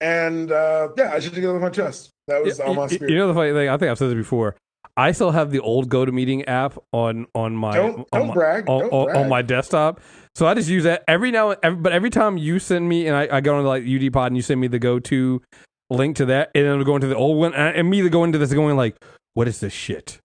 and 0.00 0.50
uh, 0.52 0.88
yeah, 0.96 1.12
I 1.12 1.20
should 1.20 1.34
get 1.34 1.44
it 1.44 1.48
on 1.48 1.60
my 1.60 1.70
chest. 1.70 2.10
That 2.28 2.42
was 2.42 2.58
Y- 2.58 2.64
on 2.64 2.76
my 2.76 2.86
spirit. 2.86 3.10
You 3.10 3.18
know 3.18 3.28
the 3.28 3.34
funny 3.34 3.52
thing? 3.52 3.68
I 3.68 3.76
think 3.76 3.90
I've 3.90 3.98
said 3.98 4.08
this 4.08 4.14
before. 4.16 4.56
I 4.96 5.12
still 5.12 5.30
have 5.30 5.50
the 5.50 5.60
old 5.60 5.88
GoToMeeting 5.88 6.44
app 6.48 6.76
on 6.92 7.26
on 7.34 7.54
my 7.56 7.72
don't 7.74 7.98
on 8.12 8.20
don't 8.20 8.26
my, 8.28 8.34
brag. 8.34 8.68
on, 8.68 8.80
don't 8.80 8.92
on- 8.92 9.04
brag. 9.06 9.16
on 9.16 9.28
my 9.28 9.42
desktop. 9.42 10.00
So 10.34 10.46
I 10.46 10.54
just 10.54 10.68
use 10.68 10.84
that 10.84 11.04
every 11.08 11.30
now. 11.30 11.50
And 11.50 11.58
every, 11.62 11.78
but 11.80 11.92
every 11.92 12.10
time 12.10 12.36
you 12.38 12.58
send 12.58 12.88
me 12.88 13.06
and 13.06 13.16
I, 13.16 13.36
I 13.36 13.40
go 13.40 13.56
into 13.58 13.68
like 13.68 13.84
UD 13.86 14.12
Pod 14.12 14.28
and 14.28 14.36
you 14.36 14.42
send 14.42 14.60
me 14.60 14.68
the 14.68 14.78
go 14.78 14.98
to 14.98 15.42
link 15.90 16.16
to 16.16 16.26
that, 16.26 16.50
and 16.54 16.64
then 16.64 16.72
it'll 16.72 16.84
go 16.84 16.94
into 16.96 17.06
the 17.08 17.16
old 17.16 17.38
one, 17.38 17.52
and 17.54 17.62
I 17.62 17.72
immediately 17.72 18.10
go 18.10 18.24
into 18.24 18.38
this 18.38 18.52
going 18.52 18.76
like, 18.76 18.96
"What 19.34 19.48
is 19.48 19.60
this 19.60 19.72
shit? 19.72 20.18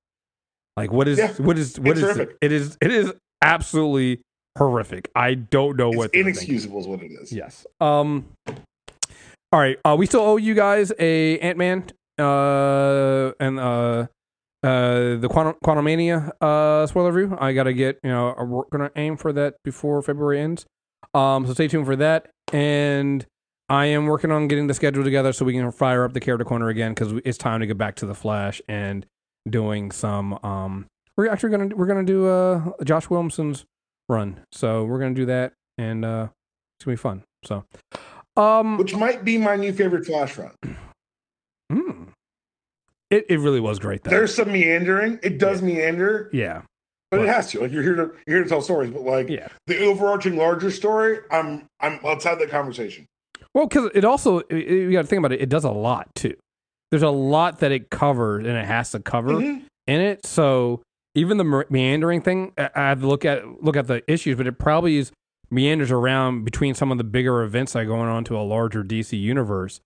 Like 0.78 0.92
what 0.92 1.08
is 1.08 1.18
Yeah, 1.20 1.32
what 1.34 1.58
is 1.58 1.80
what 1.80 1.98
is 1.98 2.04
horrific. 2.04 2.38
it 2.42 2.52
is 2.52 2.78
it 2.82 2.92
is 2.92 3.14
absolutely 3.46 4.22
horrific. 4.58 5.10
I 5.16 5.36
don't 5.36 5.78
know 5.78 5.90
it's 5.90 5.98
what 5.98 6.14
inexcusable 6.14 6.80
is 6.80 6.88
what 6.88 7.02
it 7.02 7.12
is. 7.12 7.32
Yes. 7.32 7.66
Um. 7.80 8.26
All 9.52 9.60
right. 9.60 9.78
Uh, 9.86 9.96
we 9.98 10.06
still 10.06 10.22
owe 10.22 10.38
you 10.38 10.54
guys 10.54 10.92
a 11.00 11.40
Ant 11.40 11.58
Man. 11.58 11.86
Uh, 12.18 13.32
and 13.40 13.60
uh, 13.60 14.08
uh, 14.64 15.18
the 15.18 15.28
Quantum 15.30 15.56
Quantumania 15.64 16.32
uh 16.42 16.88
spoiler 16.88 17.12
review. 17.12 17.38
I 17.40 17.54
gotta 17.54 17.74
get. 17.74 18.00
You 18.04 18.10
know, 18.10 18.36
we're 18.40 18.64
gonna 18.72 18.92
aim 18.96 19.18
for 19.18 19.32
that 19.34 19.56
before 19.64 20.02
February 20.02 20.42
ends. 20.42 20.66
Um. 21.14 21.46
So 21.48 21.54
stay 21.54 21.68
tuned 21.68 21.86
for 21.86 21.96
that. 21.98 22.30
And 22.54 23.26
I 23.70 23.86
am 23.88 24.06
working 24.06 24.32
on 24.32 24.48
getting 24.48 24.68
the 24.68 24.74
schedule 24.74 25.04
together 25.04 25.34
so 25.34 25.44
we 25.44 25.54
can 25.54 25.72
fire 25.72 26.04
up 26.04 26.14
the 26.14 26.20
character 26.20 26.46
corner 26.46 26.70
again 26.70 26.94
because 26.94 27.14
it's 27.26 27.38
time 27.38 27.60
to 27.62 27.66
get 27.66 27.78
back 27.78 27.96
to 27.98 28.06
the 28.06 28.16
Flash 28.16 28.62
and 28.68 29.06
doing 29.50 29.92
some. 29.92 30.40
Um. 30.44 30.88
We're 31.18 31.30
actually 31.30 31.52
gonna 31.52 31.76
we're 31.76 31.86
gonna 31.86 32.04
do 32.04 32.28
uh 32.28 32.72
Josh 32.84 33.10
Williamson's 33.10 33.66
run. 34.10 34.42
So 34.52 34.84
we're 34.84 35.00
gonna 35.00 35.16
do 35.16 35.26
that 35.28 35.54
and 35.78 36.04
uh 36.04 36.28
it's 36.78 36.86
gonna 36.86 36.94
be 36.98 37.02
fun. 37.02 37.24
So, 37.46 37.64
um, 38.38 38.78
Which 38.78 38.96
might 38.96 39.24
be 39.24 39.38
my 39.38 39.56
new 39.56 39.72
favorite 39.72 40.06
Flash 40.06 40.38
run. 40.38 40.52
mm. 41.72 42.08
it 43.10 43.26
it 43.30 43.40
really 43.40 43.60
was 43.60 43.80
great 43.80 44.04
though. 44.04 44.10
There's 44.10 44.36
some 44.36 44.52
meandering. 44.52 45.20
It 45.24 45.38
does 45.38 45.62
meander, 45.62 46.30
yeah, 46.34 46.64
but 47.12 47.22
it 47.22 47.28
has 47.28 47.52
to. 47.52 47.62
Like 47.62 47.72
you're 47.72 47.84
here 47.84 47.96
to 47.96 48.12
you're 48.28 48.38
here 48.38 48.44
to 48.44 48.50
tell 48.50 48.62
stories, 48.62 48.92
but 48.92 49.04
like 49.04 49.30
yeah. 49.30 49.48
the 49.68 49.86
overarching 49.86 50.36
larger 50.36 50.72
story, 50.72 51.20
I'm 51.32 51.66
I'm 51.80 52.00
let's 52.04 52.24
that 52.26 52.50
conversation. 52.50 53.06
Well, 53.54 53.68
because 53.68 53.90
it 53.94 54.04
also 54.04 54.40
it- 54.50 54.68
you 54.68 54.92
got 54.92 55.04
to 55.04 55.08
think 55.08 55.20
about 55.20 55.32
it. 55.32 55.42
It 55.42 55.50
does 55.50 55.64
a 55.64 55.72
lot 55.72 56.14
too. 56.16 56.36
There's 56.92 57.04
a 57.04 57.10
lot 57.10 57.60
that 57.60 57.72
it 57.72 57.90
covers 57.90 58.46
and 58.46 58.56
it 58.58 58.66
has 58.66 58.92
to 58.92 59.00
cover 59.00 59.34
Mhm. 59.34 59.64
in 59.88 60.02
it. 60.02 60.26
So 60.26 60.82
even 61.16 61.38
the 61.38 61.66
meandering 61.70 62.22
thing, 62.22 62.52
I 62.58 62.70
have 62.76 63.02
to 63.02 63.08
look 63.08 63.26
at 63.26 63.64
look 63.64 63.76
at 63.76 63.88
the 63.88 64.04
issues, 64.12 64.38
but 64.38 64.48
it 64.48 64.60
probably 64.60 64.98
is 64.98 65.12
meanders 65.50 65.92
around 65.92 66.44
between 66.44 66.74
some 66.76 66.92
of 66.92 66.98
the 66.98 67.04
bigger 67.04 67.42
events 67.44 67.74
that 67.74 67.80
are 67.80 67.86
going 67.86 68.10
on 68.10 68.24
to 68.26 68.38
a 68.38 68.42
larger 68.42 68.84
DC 68.84 69.20
universe 69.20 69.80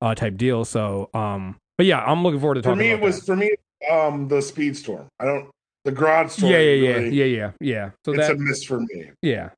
uh, 0.00 0.14
type 0.14 0.36
deal. 0.36 0.64
So, 0.64 1.08
um, 1.14 1.56
but 1.78 1.86
yeah, 1.86 2.04
I'm 2.04 2.22
looking 2.22 2.40
forward 2.40 2.54
to 2.54 2.58
it 2.60 2.62
For 2.62 2.70
talking. 2.70 2.78
me, 2.80 2.90
it 2.90 3.00
was 3.00 3.24
for 3.24 3.36
me 3.36 3.54
um 3.90 4.28
the 4.28 4.36
Speedstorm. 4.36 5.06
I 5.20 5.24
don't 5.24 5.50
the 5.84 5.90
that. 5.90 6.30
story. 6.30 6.52
yeah, 6.52 6.58
yeah, 6.58 6.74
yeah, 6.88 6.94
really, 6.96 7.16
yeah, 7.16 7.24
yeah, 7.24 7.50
yeah. 7.60 7.90
So 8.04 8.12
it's 8.12 8.26
that 8.26 8.36
a 8.36 8.38
miss 8.38 8.64
for 8.64 8.80
me. 8.80 9.10
Yeah. 9.22 9.50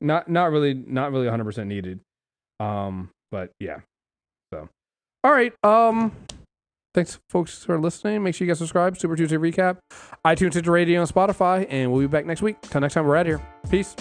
Not 0.00 0.28
not 0.28 0.50
really 0.50 0.74
not 0.74 1.12
really 1.12 1.26
100% 1.26 1.66
needed. 1.66 2.00
Um 2.60 3.10
but 3.30 3.50
yeah. 3.60 3.80
So 4.52 4.68
all 5.24 5.32
right. 5.32 5.52
Um 5.64 6.12
thanks 6.96 7.20
folks 7.28 7.62
for 7.62 7.78
listening. 7.78 8.22
Make 8.22 8.34
sure 8.34 8.46
you 8.46 8.50
guys 8.50 8.58
subscribe. 8.58 8.96
Super 8.96 9.14
Tuesday 9.14 9.36
recap. 9.36 9.78
iTunes, 10.24 10.52
Stitcher 10.52 10.72
Radio, 10.72 11.02
and 11.02 11.08
Spotify 11.08 11.66
and 11.68 11.92
we'll 11.92 12.00
be 12.00 12.06
back 12.08 12.26
next 12.26 12.42
week. 12.42 12.60
Till 12.62 12.80
next 12.80 12.94
time 12.94 13.06
we're 13.06 13.16
out 13.16 13.26
here. 13.26 13.40
Peace. 13.70 13.94